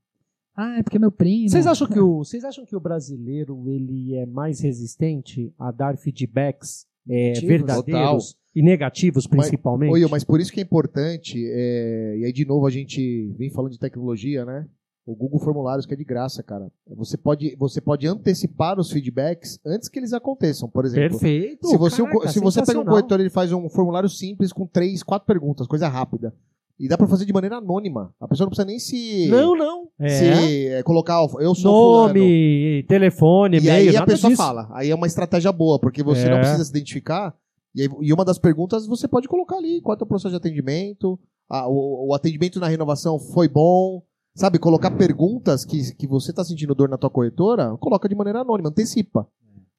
Ah, 0.56 0.78
é 0.80 0.84
porque 0.84 0.98
é 0.98 1.00
meu 1.00 1.12
primo. 1.12 1.48
Vocês 1.50 1.66
acham 1.68 1.88
que 1.88 2.00
o, 2.00 2.18
vocês 2.24 2.44
acham 2.44 2.66
que 2.66 2.76
o 2.76 2.80
brasileiro 2.80 3.70
ele 3.70 4.16
é 4.16 4.26
mais 4.26 4.60
resistente 4.60 5.54
a 5.60 5.72
dar 5.72 5.96
feedbacks 5.98 6.86
é, 7.08 7.34
verdadeiros 7.42 8.36
e 8.56 8.62
negativos 8.62 9.26
principalmente? 9.28 9.92
Oi, 9.92 10.08
mas 10.10 10.24
por 10.24 10.40
isso 10.40 10.52
que 10.52 10.60
é 10.60 10.64
importante, 10.64 11.38
é, 11.48 12.18
e 12.20 12.26
aí 12.26 12.34
de 12.34 12.46
novo 12.46 12.66
a 12.68 12.72
gente 12.72 13.28
vem 13.38 13.50
falando 13.50 13.72
de 13.72 13.80
tecnologia, 13.80 14.44
né? 14.44 14.68
O 15.10 15.16
Google 15.16 15.40
Formulários 15.40 15.86
que 15.88 15.94
é 15.94 15.98
de 15.98 16.04
graça, 16.04 16.44
cara. 16.44 16.72
Você 16.96 17.18
pode, 17.18 17.56
você 17.58 17.82
pode 17.82 18.06
antecipar 18.08 18.80
os 18.80 18.92
feedbacks 18.92 19.60
antes 19.66 19.90
que 19.90 19.98
eles 19.98 20.14
aconteçam, 20.14 20.70
por 20.70 20.86
exemplo. 20.86 21.18
Perfeito. 21.20 21.68
Se 21.68 21.78
você, 21.78 22.04
Caraca, 22.04 22.28
se 22.28 22.40
você 22.40 22.64
pega 22.64 22.80
um 22.80 22.86
corretor, 22.86 23.20
ele 23.20 23.30
faz 23.32 23.52
um 23.52 23.68
formulário 23.70 24.08
simples 24.08 24.54
com 24.54 24.68
três, 24.68 25.02
quatro 25.02 25.26
perguntas, 25.26 25.66
coisa 25.66 25.88
rápida. 25.88 26.32
E 26.80 26.88
dá 26.88 26.96
pra 26.98 27.08
fazer 27.08 27.26
de 27.26 27.34
maneira 27.34 27.58
anônima. 27.58 28.14
A 28.22 28.28
pessoa 28.28 28.46
não 28.46 28.50
precisa 28.52 28.66
nem 28.68 28.78
se, 28.80 29.28
Não, 29.30 29.56
não. 29.56 29.88
É. 30.00 30.10
se 30.10 30.68
é, 30.68 30.84
colocar, 30.84 31.22
o- 31.26 31.42
eu 31.42 31.54
sou 31.56 32.04
fulano. 32.08 32.20
Nome, 32.20 32.84
telefone, 32.88 33.58
E 33.60 33.70
aí 33.70 33.88
e-mail, 33.88 34.02
a 34.02 34.06
pessoa 34.06 34.30
disso. 34.32 34.42
fala. 34.42 34.70
Aí 34.72 34.90
é 34.92 34.96
uma 34.96 35.08
estratégia 35.08 35.52
boa, 35.52 35.80
porque 35.80 36.04
você 36.04 36.28
É. 36.28 36.30
não 36.30 36.38
precisa 36.38 36.64
se 36.64 36.70
identificar. 36.70 37.36
E, 37.76 37.82
aí- 37.82 37.90
e 38.02 38.14
uma 38.14 38.24
das 38.24 38.38
perguntas 38.38 38.86
você 38.88 39.08
pode 39.08 39.28
colocar 39.28 39.58
ali: 39.58 39.82
qual 39.82 39.98
é 40.00 40.04
o 40.04 40.06
processo 40.06 40.30
de 40.30 40.38
atendimento? 40.38 41.20
Ah, 41.50 41.68
o, 41.68 42.10
o 42.10 42.14
atendimento 42.14 42.60
na 42.60 42.68
renovação 42.68 43.18
foi 43.20 43.48
bom? 43.50 44.04
Sabe, 44.40 44.58
colocar 44.58 44.90
perguntas 44.92 45.66
que, 45.66 45.94
que 45.96 46.08
você 46.08 46.32
está 46.32 46.46
sentindo 46.46 46.74
dor 46.74 46.88
na 46.88 46.98
tua 46.98 47.10
corretora, 47.10 47.76
coloca 47.78 48.08
de 48.08 48.16
maneira 48.16 48.40
anônima, 48.40 48.70
antecipa. 48.70 49.28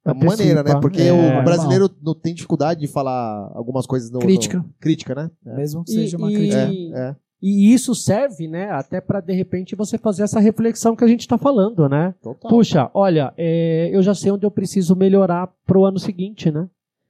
É 0.04 0.12
uma 0.12 0.24
maneira, 0.26 0.62
né? 0.62 0.78
Porque 0.80 1.00
É, 1.00 1.12
o 1.12 1.16
normal. 1.16 1.44
brasileiro 1.44 1.90
não 2.02 2.14
tem 2.14 2.34
dificuldade 2.34 2.80
de 2.80 2.86
falar 2.86 3.50
algumas 3.54 3.86
coisas 3.86 4.10
no. 4.10 4.18
Crítica. 4.18 4.58
no- 4.58 4.70
crítica, 4.78 5.14
né? 5.14 5.30
Mesmo 5.44 5.82
que 5.82 5.92
E- 5.92 5.94
seja 5.94 6.18
uma 6.18 6.30
e- 6.30 6.34
crítica. 6.34 6.58
É, 6.98 7.08
é. 7.10 7.16
E 7.42 7.72
isso 7.72 7.94
serve, 7.94 8.46
né, 8.46 8.70
até 8.70 9.00
para 9.00 9.18
de 9.22 9.32
repente 9.32 9.74
você 9.74 9.96
fazer 9.96 10.24
essa 10.24 10.38
reflexão 10.38 10.94
que 10.94 11.02
a 11.04 11.08
gente 11.08 11.20
está 11.20 11.38
falando, 11.38 11.88
né? 11.88 12.14
Total. 12.22 12.50
Puxa, 12.50 12.90
olha, 12.92 13.32
é, 13.38 13.88
eu 13.94 14.02
já 14.02 14.14
sei 14.14 14.30
onde 14.30 14.44
eu 14.44 14.50
preciso 14.50 14.94
melhorar 14.94 15.48
pro 15.66 15.86
ano 15.86 15.98
seguinte, 15.98 16.50
né? 16.50 16.68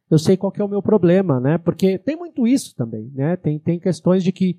Eu 0.08 0.18
sei 0.20 0.36
qual 0.36 0.52
que 0.52 0.60
é 0.62 0.64
o 0.64 0.68
meu 0.68 0.80
problema, 0.82 1.40
né? 1.40 1.58
Porque 1.58 1.98
tem 1.98 2.14
muito 2.16 2.46
isso 2.46 2.76
também, 2.76 3.10
né? 3.12 3.36
Tem, 3.36 3.58
tem 3.58 3.80
questões 3.80 4.22
de 4.22 4.30
que 4.30 4.56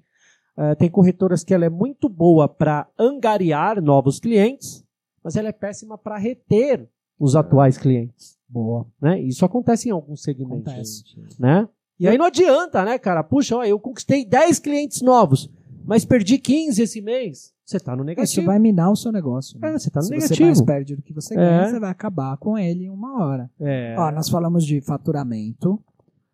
eh, 0.57 0.75
tem 0.75 0.89
corretoras 0.89 1.43
que 1.43 1.53
ela 1.53 1.65
é 1.65 1.69
muito 1.69 2.07
boa 2.09 2.47
para 2.47 2.87
angariar 2.97 3.81
novos 3.81 4.19
clientes, 4.19 4.83
mas 5.23 5.35
ela 5.35 5.49
é 5.49 5.53
péssima 5.53 5.97
para 5.97 6.17
reter 6.17 6.87
os 7.19 7.35
atuais 7.35 7.77
clientes. 7.77 8.37
Boa, 8.49 8.85
né? 9.01 9.19
Isso 9.21 9.45
acontece 9.45 9.87
em 9.89 9.91
alguns 9.91 10.23
segmentos, 10.23 10.67
Acontece. 10.73 11.03
né? 11.39 11.67
E 11.99 12.07
aí 12.07 12.17
não 12.17 12.25
adianta, 12.25 12.83
né, 12.83 12.97
cara? 12.97 13.23
Puxa, 13.23 13.55
ó, 13.57 13.63
eu 13.63 13.79
conquistei 13.79 14.25
10 14.25 14.57
clientes 14.59 15.01
novos, 15.01 15.49
mas 15.85 16.03
perdi 16.03 16.37
15 16.39 16.81
esse 16.81 16.99
mês. 17.01 17.53
Você 17.63 17.79
tá 17.79 17.95
no 17.95 18.01
Isso 18.01 18.05
negativo. 18.07 18.45
vai 18.47 18.59
minar 18.59 18.91
o 18.91 18.95
seu 18.97 19.11
negócio. 19.11 19.57
né? 19.59 19.69
É, 19.69 19.79
você 19.79 19.89
tá 19.89 19.99
no 20.01 20.05
Se 20.07 20.09
você 20.09 20.15
negativo. 20.15 20.45
mais 20.47 20.61
perde 20.61 20.95
do 20.95 21.01
que 21.01 21.13
você 21.13 21.35
ganha, 21.35 21.61
É. 21.61 21.69
você 21.69 21.79
vai 21.79 21.89
acabar 21.91 22.35
com 22.37 22.57
ele 22.57 22.85
em 22.85 22.89
uma 22.89 23.23
hora. 23.23 23.49
É. 23.59 23.95
Ó, 23.97 24.11
nós 24.11 24.27
falamos 24.27 24.65
de 24.65 24.81
faturamento, 24.81 25.79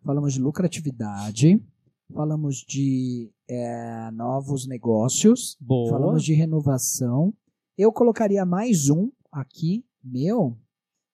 falamos 0.02 0.32
de 0.32 0.40
lucratividade, 0.40 1.62
falamos 2.12 2.64
de 2.66 3.30
é, 3.48 4.10
novos 4.12 4.66
negócios, 4.66 5.56
Boa. 5.60 5.90
falamos 5.90 6.22
de 6.22 6.34
renovação. 6.34 7.32
Eu 7.76 7.92
colocaria 7.92 8.44
mais 8.44 8.90
um 8.90 9.10
aqui, 9.32 9.84
meu, 10.02 10.56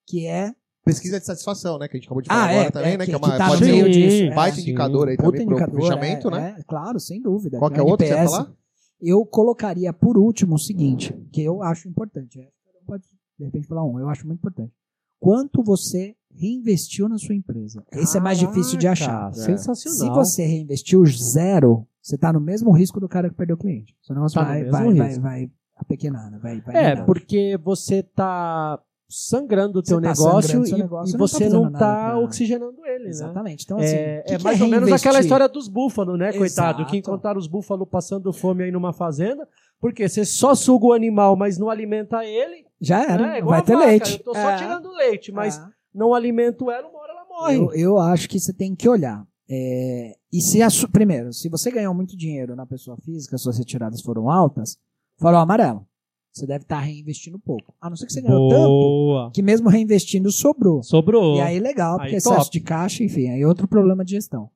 que 0.07 0.25
é. 0.25 0.53
Pesquisa 0.83 1.19
de 1.19 1.25
satisfação, 1.25 1.79
né? 1.79 1.87
Que 1.87 1.97
a 1.97 1.99
gente 1.99 2.05
acabou 2.07 2.21
de 2.21 2.27
falar 2.27 2.41
Ah, 2.41 2.49
agora 2.49 2.67
é, 2.67 2.71
também, 2.71 2.93
é, 2.93 2.97
né? 2.97 3.05
que- 3.05 3.11
Que, 3.11 3.15
é 3.15 3.17
uma 3.17 3.31
que 3.31 3.37
tá 3.37 3.47
pode 3.47 3.65
ser 3.65 3.85
um 3.85 3.89
disso, 3.89 4.23
é. 4.31 4.35
baita 4.35 4.59
indicador 4.59 5.07
aí 5.07 5.17
Puta 5.17 5.31
também 5.31 5.45
pro 5.45 5.55
indicador, 5.55 5.81
fechamento, 5.81 6.27
é, 6.27 6.31
né? 6.31 6.55
é, 6.59 6.63
claro, 6.63 6.99
sem 6.99 7.21
dúvida. 7.21 7.57
Qual 7.57 7.71
que 7.71 7.79
é 7.79 7.83
O 7.83 7.85
o 7.85 7.89
outro 7.89 8.05
que 8.05 8.13
você 8.13 8.19
ia 8.19 8.27
falar? 8.29 8.53
Eu 9.01 9.25
colocaria 9.25 9.91
por 9.93 10.17
último 10.17 10.55
o 10.55 10.59
seguinte, 10.59 11.13
que 11.31 11.41
eu 11.41 11.61
acho 11.63 11.87
importante. 11.89 12.39
é, 12.39 12.47
Pode, 12.85 13.03
de 13.39 13.45
repente, 13.45 13.67
falar 13.67 13.83
um, 13.83 13.99
eu 13.99 14.07
acho 14.09 14.27
muito 14.27 14.39
importante. 14.39 14.71
Quanto 15.19 15.63
você 15.63 16.15
reinvestiu 16.31 17.09
na 17.09 17.17
sua 17.17 17.33
empresa? 17.33 17.83
Esse 17.91 18.17
é 18.17 18.19
mais 18.19 18.37
difícil 18.37 18.77
de 18.77 18.87
achar. 18.87 19.31
Caraca, 19.31 19.33
Sensacional. 19.33 19.97
Se 19.97 20.09
você 20.31 20.45
reinvestiu 20.45 21.03
zero, 21.07 21.87
você 22.05 22.15
está 22.15 22.31
no 22.31 22.39
mesmo 22.39 22.71
risco 22.71 22.99
do 22.99 23.09
cara 23.09 23.29
que 23.29 23.35
perdeu 23.35 23.55
o 23.55 23.59
cliente. 23.59 23.95
Seu 24.03 24.13
negócio 24.13 24.39
Tá 24.39 24.45
vai, 24.45 24.63
vai, 24.65 24.93
vai, 24.93 25.07
risco. 25.07 25.21
vai 25.23 25.51
apequenar, 25.75 26.29
né? 26.29 26.37
vai, 26.39 26.61
vai 26.61 26.75
É, 26.91 26.95
porque 27.03 27.57
você 27.63 28.03
tá 28.03 28.79
sangrando 29.09 29.79
o 29.79 29.81
teu 29.83 29.99
tá 29.99 30.09
negócio 30.09 30.63
seu 30.63 30.77
e, 30.77 30.81
negócio, 30.81 31.15
e 31.15 31.17
você 31.17 31.49
não 31.49 31.63
nada 31.63 31.79
tá 31.79 32.17
oxigenando 32.19 32.85
ele, 32.85 33.05
né? 33.05 33.09
Exatamente. 33.09 33.63
Então, 33.65 33.77
assim, 33.77 33.95
É, 33.95 34.21
que 34.21 34.33
é 34.33 34.37
que 34.37 34.43
mais 34.43 34.61
ou 34.61 34.67
menos 34.67 34.91
aquela 34.91 35.19
história 35.19 35.49
dos 35.49 35.67
búfalos, 35.67 36.17
né, 36.19 36.31
coitado? 36.31 36.79
Exato. 36.79 36.91
Que 36.91 36.97
encontraram 36.97 37.39
os 37.39 37.47
búfalos 37.47 37.87
passando 37.89 38.31
fome 38.31 38.63
aí 38.65 38.71
numa 38.71 38.93
fazenda, 38.93 39.47
porque 39.81 40.07
você 40.07 40.23
só 40.23 40.53
suga 40.53 40.85
o 40.85 40.93
animal, 40.93 41.35
mas 41.35 41.57
não 41.57 41.71
alimenta 41.71 42.23
ele. 42.23 42.65
Já 42.79 43.01
era, 43.03 43.27
né? 43.27 43.39
É 43.39 43.41
vai 43.41 43.63
ter 43.63 43.73
vaca, 43.73 43.85
leite. 43.87 44.17
Eu 44.19 44.23
tô 44.23 44.33
só 44.35 44.49
É, 44.51 44.57
tirando 44.57 44.91
leite, 44.91 45.31
mas 45.31 45.57
é. 45.57 45.63
não 45.91 46.13
alimento 46.13 46.69
ela, 46.69 46.87
uma 46.87 46.99
hora 46.99 47.11
ela 47.13 47.25
morre. 47.27 47.57
Eu, 47.57 47.71
eu 47.73 47.99
acho 47.99 48.29
que 48.29 48.39
você 48.39 48.53
tem 48.53 48.75
que 48.75 48.87
olhar. 48.87 49.25
É, 49.49 50.15
e 50.31 50.41
se 50.41 50.61
a 50.61 50.67
primeiro, 50.91 51.31
se 51.31 51.49
você 51.49 51.69
ganhou 51.69 51.93
muito 51.93 52.17
dinheiro 52.17 52.55
na 52.55 52.65
pessoa 52.65 52.97
física, 52.97 53.37
suas 53.37 53.57
retiradas 53.57 54.01
foram 54.01 54.29
altas, 54.29 54.77
farol 55.17 55.39
amarelo. 55.41 55.85
Você 56.33 56.45
deve 56.45 56.63
estar 56.63 56.81
reinvestindo 56.81 57.39
pouco. 57.39 57.73
A 57.79 57.89
não 57.89 57.95
ser 57.95 58.07
que 58.07 58.11
você 58.11 58.21
ganhou 58.21 58.49
tanto 58.49 58.67
Boa. 58.67 59.31
que 59.31 59.41
mesmo 59.41 59.69
reinvestindo 59.69 60.29
sobrou. 60.29 60.83
Sobrou. 60.83 61.37
E 61.37 61.41
aí 61.41 61.59
legal, 61.59 61.93
Aí 61.93 62.09
porque 62.09 62.21
top. 62.21 62.35
excesso 62.35 62.51
de 62.51 62.59
caixa, 62.59 63.03
enfim, 63.05 63.29
aí 63.29 63.41
é 63.41 63.47
outro 63.47 63.67
problema 63.69 64.03
de 64.03 64.11
gestão. 64.11 64.49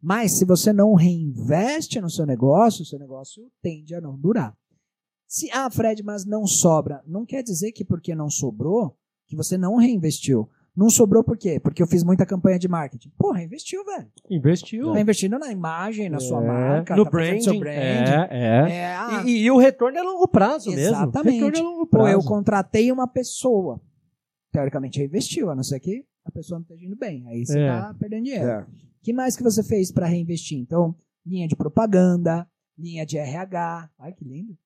Mas 0.00 0.32
se 0.32 0.46
você 0.46 0.72
não 0.72 0.94
reinveste 0.94 2.00
no 2.00 2.08
seu 2.08 2.24
negócio, 2.24 2.82
o 2.82 2.86
seu 2.86 2.98
negócio 2.98 3.50
tende 3.60 3.94
a 3.94 4.00
não 4.00 4.16
durar. 4.16 4.56
Se, 5.26 5.50
ah, 5.50 5.68
Fred, 5.70 6.02
mas 6.02 6.24
não 6.24 6.46
sobra. 6.46 7.02
Não 7.06 7.26
quer 7.26 7.42
dizer 7.42 7.72
que 7.72 7.84
porque 7.84 8.14
não 8.14 8.30
sobrou, 8.30 8.96
que 9.26 9.36
você 9.36 9.58
não 9.58 9.76
reinvestiu. 9.76 10.48
Não 10.76 10.90
sobrou 10.90 11.24
por 11.24 11.38
quê? 11.38 11.58
Porque 11.58 11.82
eu 11.82 11.86
fiz 11.86 12.04
muita 12.04 12.26
campanha 12.26 12.58
de 12.58 12.68
marketing. 12.68 13.10
Pô, 13.16 13.32
reinvestiu, 13.32 13.82
velho. 13.84 14.08
Investiu. 14.30 14.92
Tá 14.92 15.00
investindo 15.00 15.38
na 15.38 15.50
imagem, 15.50 16.10
na 16.10 16.20
sua 16.20 16.42
É, 16.42 16.46
marca, 16.46 16.94
no 16.94 17.04
tá 17.04 17.10
branding. 17.10 17.40
seu 17.40 17.58
brand. 17.58 17.74
É, 17.76 18.28
é. 18.30 18.70
É, 18.72 18.94
ah, 18.94 19.22
E, 19.24 19.44
e 19.44 19.50
o 19.50 19.56
retorno 19.56 19.96
é 19.96 20.00
a 20.00 20.04
longo 20.04 20.28
prazo 20.28 20.68
mesmo. 20.70 20.82
Exatamente. 20.94 21.42
Retorno 21.42 21.82
é 21.82 21.86
Pô, 21.86 22.06
eu 22.08 22.20
contratei 22.22 22.92
uma 22.92 23.08
pessoa. 23.08 23.80
Teoricamente 24.52 25.02
investiu, 25.02 25.50
a 25.50 25.54
não 25.54 25.62
ser 25.62 25.80
que 25.80 26.04
a 26.24 26.30
pessoa 26.30 26.58
não 26.58 26.62
esteja 26.64 26.84
indo 26.86 26.96
bem. 26.96 27.26
Aí 27.28 27.46
você 27.46 27.58
É. 27.58 27.68
tá 27.68 27.94
perdendo 27.98 28.24
dinheiro. 28.24 28.46
É. 28.46 28.66
que 29.02 29.12
mais 29.12 29.36
que 29.36 29.42
você 29.42 29.62
fez 29.62 29.90
para 29.92 30.06
reinvestir? 30.06 30.58
Então, 30.58 30.94
linha 31.24 31.46
de 31.48 31.54
propaganda, 31.56 32.46
linha 32.78 33.06
de 33.06 33.16
RH. 33.18 33.88
Ai, 33.98 34.12
que 34.12 34.24
lindo. 34.24 34.56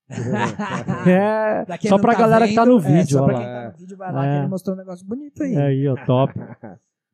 É, 1.06 1.64
quem 1.78 1.88
só 1.88 1.98
pra 1.98 2.12
tá 2.14 2.20
galera 2.20 2.48
que 2.48 2.54
tá 2.54 2.66
no 2.66 2.78
vendo, 2.80 2.94
é, 2.96 3.00
vídeo. 3.02 3.18
só 3.18 3.24
olha 3.24 3.34
pra 3.34 3.42
lá. 3.42 3.44
quem 3.44 3.54
tá 3.64 3.70
no 3.70 3.76
vídeo, 3.78 3.96
vai 3.96 4.12
lá 4.12 4.26
É. 4.26 4.30
que 4.32 4.38
ele 4.42 4.48
mostrou 4.48 4.74
um 4.74 4.78
negócio 4.78 5.06
bonito 5.06 5.42
aí. 5.42 5.56
Aí, 5.56 5.88
ó, 5.88 5.94
top. 6.06 6.34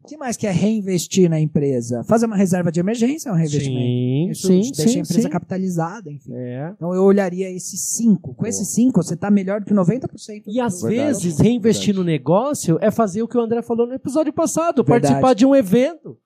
O 0.03 0.07
que 0.09 0.17
mais 0.17 0.37
que 0.37 0.47
é 0.47 0.51
reinvestir 0.51 1.29
na 1.29 1.39
empresa? 1.41 2.03
Fazer 2.05 2.27
uma 2.27 2.37
reserva 2.37 2.71
de 2.73 2.79
emergência 2.81 3.29
é 3.29 3.33
um 3.33 3.37
reinvestimento. 3.37 3.77
Sim, 3.81 4.31
Isso 4.31 4.47
sim, 4.47 4.61
deixa 4.61 4.89
sim, 4.89 4.99
a 4.99 5.03
empresa 5.03 5.23
sim. 5.23 5.29
capitalizada, 5.29 6.11
enfim. 6.11 6.33
É. 6.33 6.73
Então 6.77 6.95
eu 6.95 7.03
olharia 7.03 7.51
esses 7.51 7.81
cinco. 7.97 8.35
Com 8.35 8.47
esses 8.47 8.69
cinco, 8.69 9.03
você 9.03 9.17
tá 9.17 9.31
melhor 9.31 9.61
do 9.61 9.67
que 9.67 9.75
90%. 9.75 10.45
E 10.47 10.61
às 10.61 10.81
Verdade. 10.81 11.07
vezes, 11.23 11.39
reinvestir 11.41 11.95
no 11.95 12.05
negócio 12.05 12.79
é 12.81 12.91
fazer 12.91 13.23
o 13.23 13.29
que 13.29 13.37
o 13.37 13.41
André 13.41 13.63
falou 13.63 13.87
no 13.87 13.95
episódio 13.95 14.33
passado, 14.33 14.83
Verdade. 14.85 15.03
participar 15.03 15.35
de 15.35 15.45
um 15.45 15.55
evento. 15.55 16.17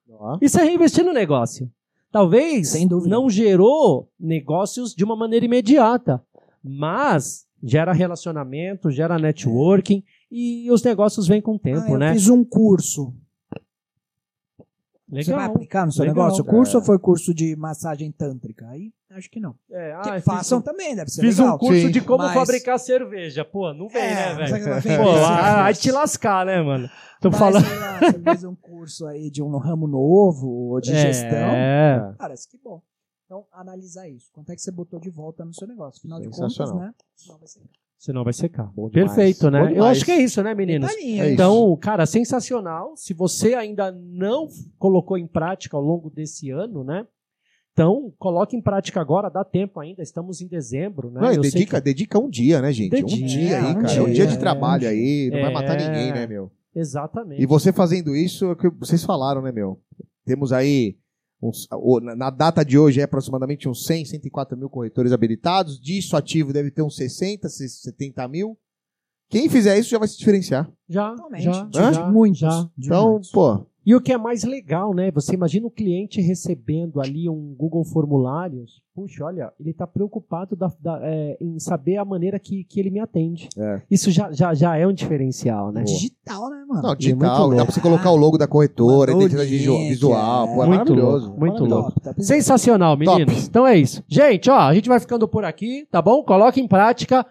Isso 0.42 0.61
é 0.61 0.64
reinvestir 0.64 1.02
no 1.04 1.12
negócio. 1.14 1.70
Talvez 2.12 2.74
não 3.06 3.30
gerou 3.30 4.08
negócios 4.18 4.94
de 4.94 5.04
uma 5.04 5.14
maneira 5.16 5.44
imediata, 5.46 6.22
mas 6.62 7.46
gera 7.62 7.92
relacionamento, 7.92 8.90
gera 8.90 9.18
networking 9.18 10.02
e 10.30 10.70
os 10.70 10.82
negócios 10.82 11.26
vêm 11.28 11.40
com 11.40 11.52
o 11.52 11.56
Ah, 11.56 11.60
tempo, 11.62 11.92
eu 11.92 11.98
né? 11.98 12.12
fiz 12.12 12.28
um 12.28 12.44
curso. 12.44 13.14
Você 15.10 15.32
vai 15.32 15.40
Legal. 15.40 15.54
aplicar 15.56 15.86
no 15.86 15.92
seu 15.92 16.04
Legal. 16.04 16.24
negócio? 16.24 16.42
O 16.44 16.46
curso 16.46 16.76
É. 16.76 16.80
ou 16.80 16.84
foi 16.86 16.98
curso 16.98 17.34
de 17.34 17.56
massagem 17.56 18.12
tântrica? 18.12 18.68
Aí, 18.68 18.92
acho 19.10 19.28
que 19.30 19.40
não. 19.40 19.54
É, 19.70 19.92
ah, 19.92 20.00
Que 20.02 20.20
façam 20.20 20.58
um- 20.58 20.62
também, 20.62 20.94
deve 20.94 21.10
ser 21.10 21.20
Fiz 21.22 21.38
legal. 21.38 21.56
um 21.56 21.58
curso 21.58 21.80
Sim, 21.80 21.90
de 21.90 22.00
como 22.00 22.22
mas- 22.22 22.34
fabricar 22.34 22.78
cerveja. 22.78 23.44
Pô, 23.44 23.72
não 23.74 23.88
vem, 23.88 24.00
É, 24.02 24.34
né, 24.36 24.44
é 24.44 24.48
velho? 24.80 25.02
Pô, 25.02 25.12
vai 25.14 25.74
te 25.74 25.90
lascar, 25.90 26.46
né, 26.46 26.62
mano? 26.62 26.88
Tô 27.20 27.28
Mas, 27.30 27.38
falando. 27.38 27.66
sei 27.66 27.78
lá, 27.78 27.98
você 27.98 28.18
fez 28.20 28.44
um 28.44 28.54
curso 28.54 29.06
aí 29.06 29.30
de 29.30 29.42
um 29.42 29.56
ramo 29.58 29.86
novo 29.86 30.48
ou 30.48 30.80
de 30.80 30.90
gestão. 30.94 31.38
É. 31.50 32.14
Parece 32.16 32.48
que 32.48 32.56
bom. 32.56 32.80
Então, 33.26 33.44
analisar 33.52 34.08
isso. 34.08 34.30
Quanto 34.32 34.50
é 34.50 34.54
que 34.56 34.60
você 34.62 34.70
botou 34.72 34.98
de 34.98 35.10
volta 35.10 35.44
no 35.44 35.52
seu 35.54 35.66
negócio? 35.66 35.98
Afinal 36.00 36.18
de 36.20 36.26
contas, 36.30 36.52
Sensacional. 36.54 36.86
né? 36.86 36.94
Não 37.28 37.38
vai 37.38 37.46
ser. 37.48 37.60
Senão 38.00 38.24
vai 38.24 38.32
secar. 38.32 38.72
Perfeito, 38.90 39.50
né? 39.50 39.60
Bom 39.62 39.68
Eu 39.74 39.84
acho 39.84 40.06
que 40.06 40.10
é 40.10 40.16
isso, 40.22 40.42
né, 40.42 40.54
meninos? 40.54 40.88
Detalhinho, 40.88 41.22
É. 41.22 41.32
Então, 41.34 41.76
cara, 41.76 42.06
sensacional. 42.06 42.94
Se 42.96 43.12
você 43.12 43.52
ainda 43.54 43.92
não 43.92 44.48
colocou 44.78 45.18
em 45.18 45.26
prática 45.26 45.76
ao 45.76 45.82
longo 45.82 46.08
desse 46.08 46.48
ano, 46.50 46.82
né? 46.82 47.06
Então, 47.74 48.10
coloque 48.18 48.56
em 48.56 48.60
prática 48.62 49.02
agora, 49.02 49.28
dá 49.28 49.44
tempo 49.44 49.78
ainda, 49.80 50.02
estamos 50.02 50.40
em 50.40 50.48
dezembro, 50.48 51.10
né? 51.10 51.20
Não, 51.20 51.30
e 51.32 51.36
Eu 51.36 51.42
sei 51.44 51.52
dedica, 51.52 51.78
dedica 51.78 52.18
um 52.18 52.28
dia, 52.30 52.62
né, 52.62 52.72
gente? 52.72 52.90
Dedica, 52.90 53.22
um 53.22 53.26
dia 53.26 53.58
aí, 53.58 53.70
um 53.70 53.74
cara. 53.74 53.86
dia, 53.86 54.02
um 54.02 54.10
dia 54.10 54.26
de 54.26 54.34
é, 54.34 54.38
trabalho 54.38 54.88
aí, 54.88 55.28
não 55.30 55.40
vai 55.42 55.50
É. 55.50 55.52
matar 55.54 55.76
ninguém, 55.76 56.10
né, 56.12 56.26
meu? 56.26 56.50
que- 56.72 56.78
Exatamente. 56.78 57.42
E 57.42 57.44
você 57.46 57.70
fazendo 57.70 58.16
isso, 58.16 58.46
é 58.46 58.52
o 58.52 58.56
que 58.56 58.70
vocês 58.70 59.04
falaram, 59.04 59.42
né, 59.42 59.52
meu? 59.52 59.78
Temos 60.24 60.52
aí, 60.54 60.96
uns- 61.42 61.66
na 62.03 62.14
na 62.16 62.31
data 62.31 62.64
de 62.64 62.79
hoje, 62.79 63.00
é 63.00 63.05
aproximadamente 63.05 63.68
uns 63.68 63.85
100, 63.87 64.05
104 64.05 64.57
mil 64.57 64.68
corretores 64.68 65.12
habilitados. 65.12 65.81
Disso 65.81 66.16
ativo 66.16 66.53
deve 66.53 66.70
ter 66.70 66.83
uns 66.83 66.96
60, 66.96 67.48
70 67.48 68.26
mil. 68.29 68.59
Quem 69.29 69.48
fizer 69.48 69.79
isso 69.79 69.90
já 69.90 69.98
vai 69.98 70.09
se 70.09 70.18
diferenciar. 70.18 70.68
Já, 70.88 71.11
Totalmente. 71.11 71.42
já, 71.44 71.64
De 71.64 71.76
já, 71.94 72.11
muitos. 72.11 72.40
já. 72.40 72.68
Então, 72.79 73.20
pô, 73.33 73.66
E 73.84 73.94
o 73.94 74.00
que 74.00 74.12
é 74.12 74.18
mais 74.18 74.44
legal, 74.44 74.92
né? 74.94 75.10
Você 75.12 75.34
imagina 75.34 75.66
o 75.66 75.70
cliente 75.70 76.20
recebendo 76.20 77.00
ali 77.00 77.28
um 77.30 77.54
Google 77.58 77.82
Formulários. 77.84 78.82
Puxa, 78.94 79.24
olha, 79.24 79.50
ele 79.58 79.70
está 79.70 79.86
preocupado 79.86 80.54
da- 80.54 80.70
da- 80.78 81.00
é, 81.02 81.38
em 81.40 81.58
saber 81.58 81.96
a 81.96 82.04
maneira 82.04 82.38
que, 82.38 82.64
que 82.64 82.78
ele 82.78 82.90
me 82.90 83.00
atende. 83.00 83.48
É. 83.56 83.80
Isso 83.90 84.10
já, 84.10 84.30
já, 84.32 84.52
já 84.52 84.76
é 84.76 84.86
um 84.86 84.92
diferencial, 84.92 85.72
né? 85.72 85.82
Digital, 85.84 86.50
né, 86.50 86.64
mano? 86.68 86.82
não, 86.82 86.88
muito 86.90 86.98
digital, 87.00 87.38
louco. 87.40 87.56
dá 87.56 87.64
pra 87.64 87.72
você 87.74 87.80
colocar 87.80 88.10
o 88.10 88.16
logo 88.16 88.36
da 88.36 88.46
corretora, 88.46 89.12
Mandou 89.12 89.26
identidade 89.26 89.50
visu- 89.56 89.78
visual, 89.78 90.44
é. 90.48 90.54
pô, 90.54 90.62
é 90.62 90.66
Muito 90.66 90.78
maravilhoso. 90.78 91.26
louco, 91.26 91.40
muito 91.40 91.52
maravilhoso. 91.54 91.74
louco. 91.82 91.92
Top, 92.00 92.04
top. 92.16 92.22
Sensacional, 92.24 92.96
meninos. 92.96 93.46
Então 93.48 93.66
é 93.66 93.76
isso. 93.78 94.04
Gente, 94.06 94.50
ó, 94.50 94.58
a 94.58 94.74
gente 94.74 94.88
vai 94.88 95.00
ficando 95.00 95.26
por 95.26 95.44
aqui, 95.44 95.86
tá 95.90 96.02
bom? 96.02 96.22
Coloque 96.22 96.60
em 96.60 96.68
prática. 96.68 97.26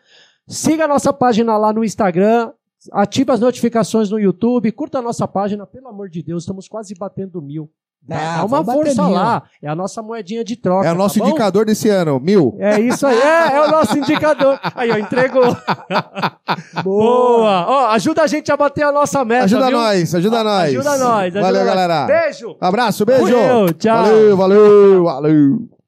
Siga 0.47 0.85
a 0.85 0.87
nossa 0.87 1.13
página 1.13 1.55
lá 1.57 1.71
no 1.71 1.83
Instagram. 1.83 2.51
Ative 2.91 3.31
as 3.31 3.39
notificações 3.39 4.09
no 4.09 4.19
YouTube. 4.19 4.71
Curta 4.71 4.99
a 4.99 5.01
nossa 5.01 5.27
página, 5.27 5.65
pelo 5.65 5.87
amor 5.87 6.09
de 6.09 6.23
Deus. 6.23 6.43
Estamos 6.43 6.67
quase 6.67 6.93
batendo 6.97 7.41
mil. 7.41 7.69
Ah, 8.09 8.37
Dá 8.37 8.45
uma 8.45 8.63
força 8.63 9.07
lá. 9.07 9.43
É 9.61 9.67
a 9.67 9.75
nossa 9.75 10.01
moedinha 10.01 10.43
de 10.43 10.55
troca. 10.55 10.87
É 10.87 10.91
o 10.91 10.95
nosso 10.95 11.19
tá 11.19 11.25
indicador 11.25 11.65
desse 11.65 11.89
ano, 11.89 12.19
mil. 12.19 12.55
É 12.57 12.79
isso 12.79 13.05
aí. 13.05 13.19
É, 13.19 13.55
é 13.57 13.61
o 13.61 13.69
nosso 13.69 13.97
indicador. 13.97 14.57
Aí, 14.73 14.89
ó, 14.89 14.97
entregou. 14.97 15.43
Boa. 16.83 17.65
Ó, 17.67 17.87
ajuda 17.87 18.23
a 18.23 18.27
gente 18.27 18.51
a 18.51 18.57
bater 18.57 18.83
a 18.83 18.91
nossa 18.91 19.23
meta. 19.25 19.45
Ajuda 19.45 19.67
viu? 19.67 19.77
nós, 19.77 20.15
ajuda 20.15 20.43
nós. 20.43 20.69
Ajuda 20.69 20.97
nós. 20.97 21.23
ajuda 21.25 21.41
Valeu, 21.41 21.65
nós. 21.65 21.69
galera. 21.69 22.05
Beijo. 22.07 22.55
Abraço, 22.61 23.05
beijo. 23.05 23.23
Valeu, 23.25 23.73
tchau. 23.73 24.03
Valeu, 24.03 24.37
valeu, 24.37 25.03
valeu. 25.03 25.78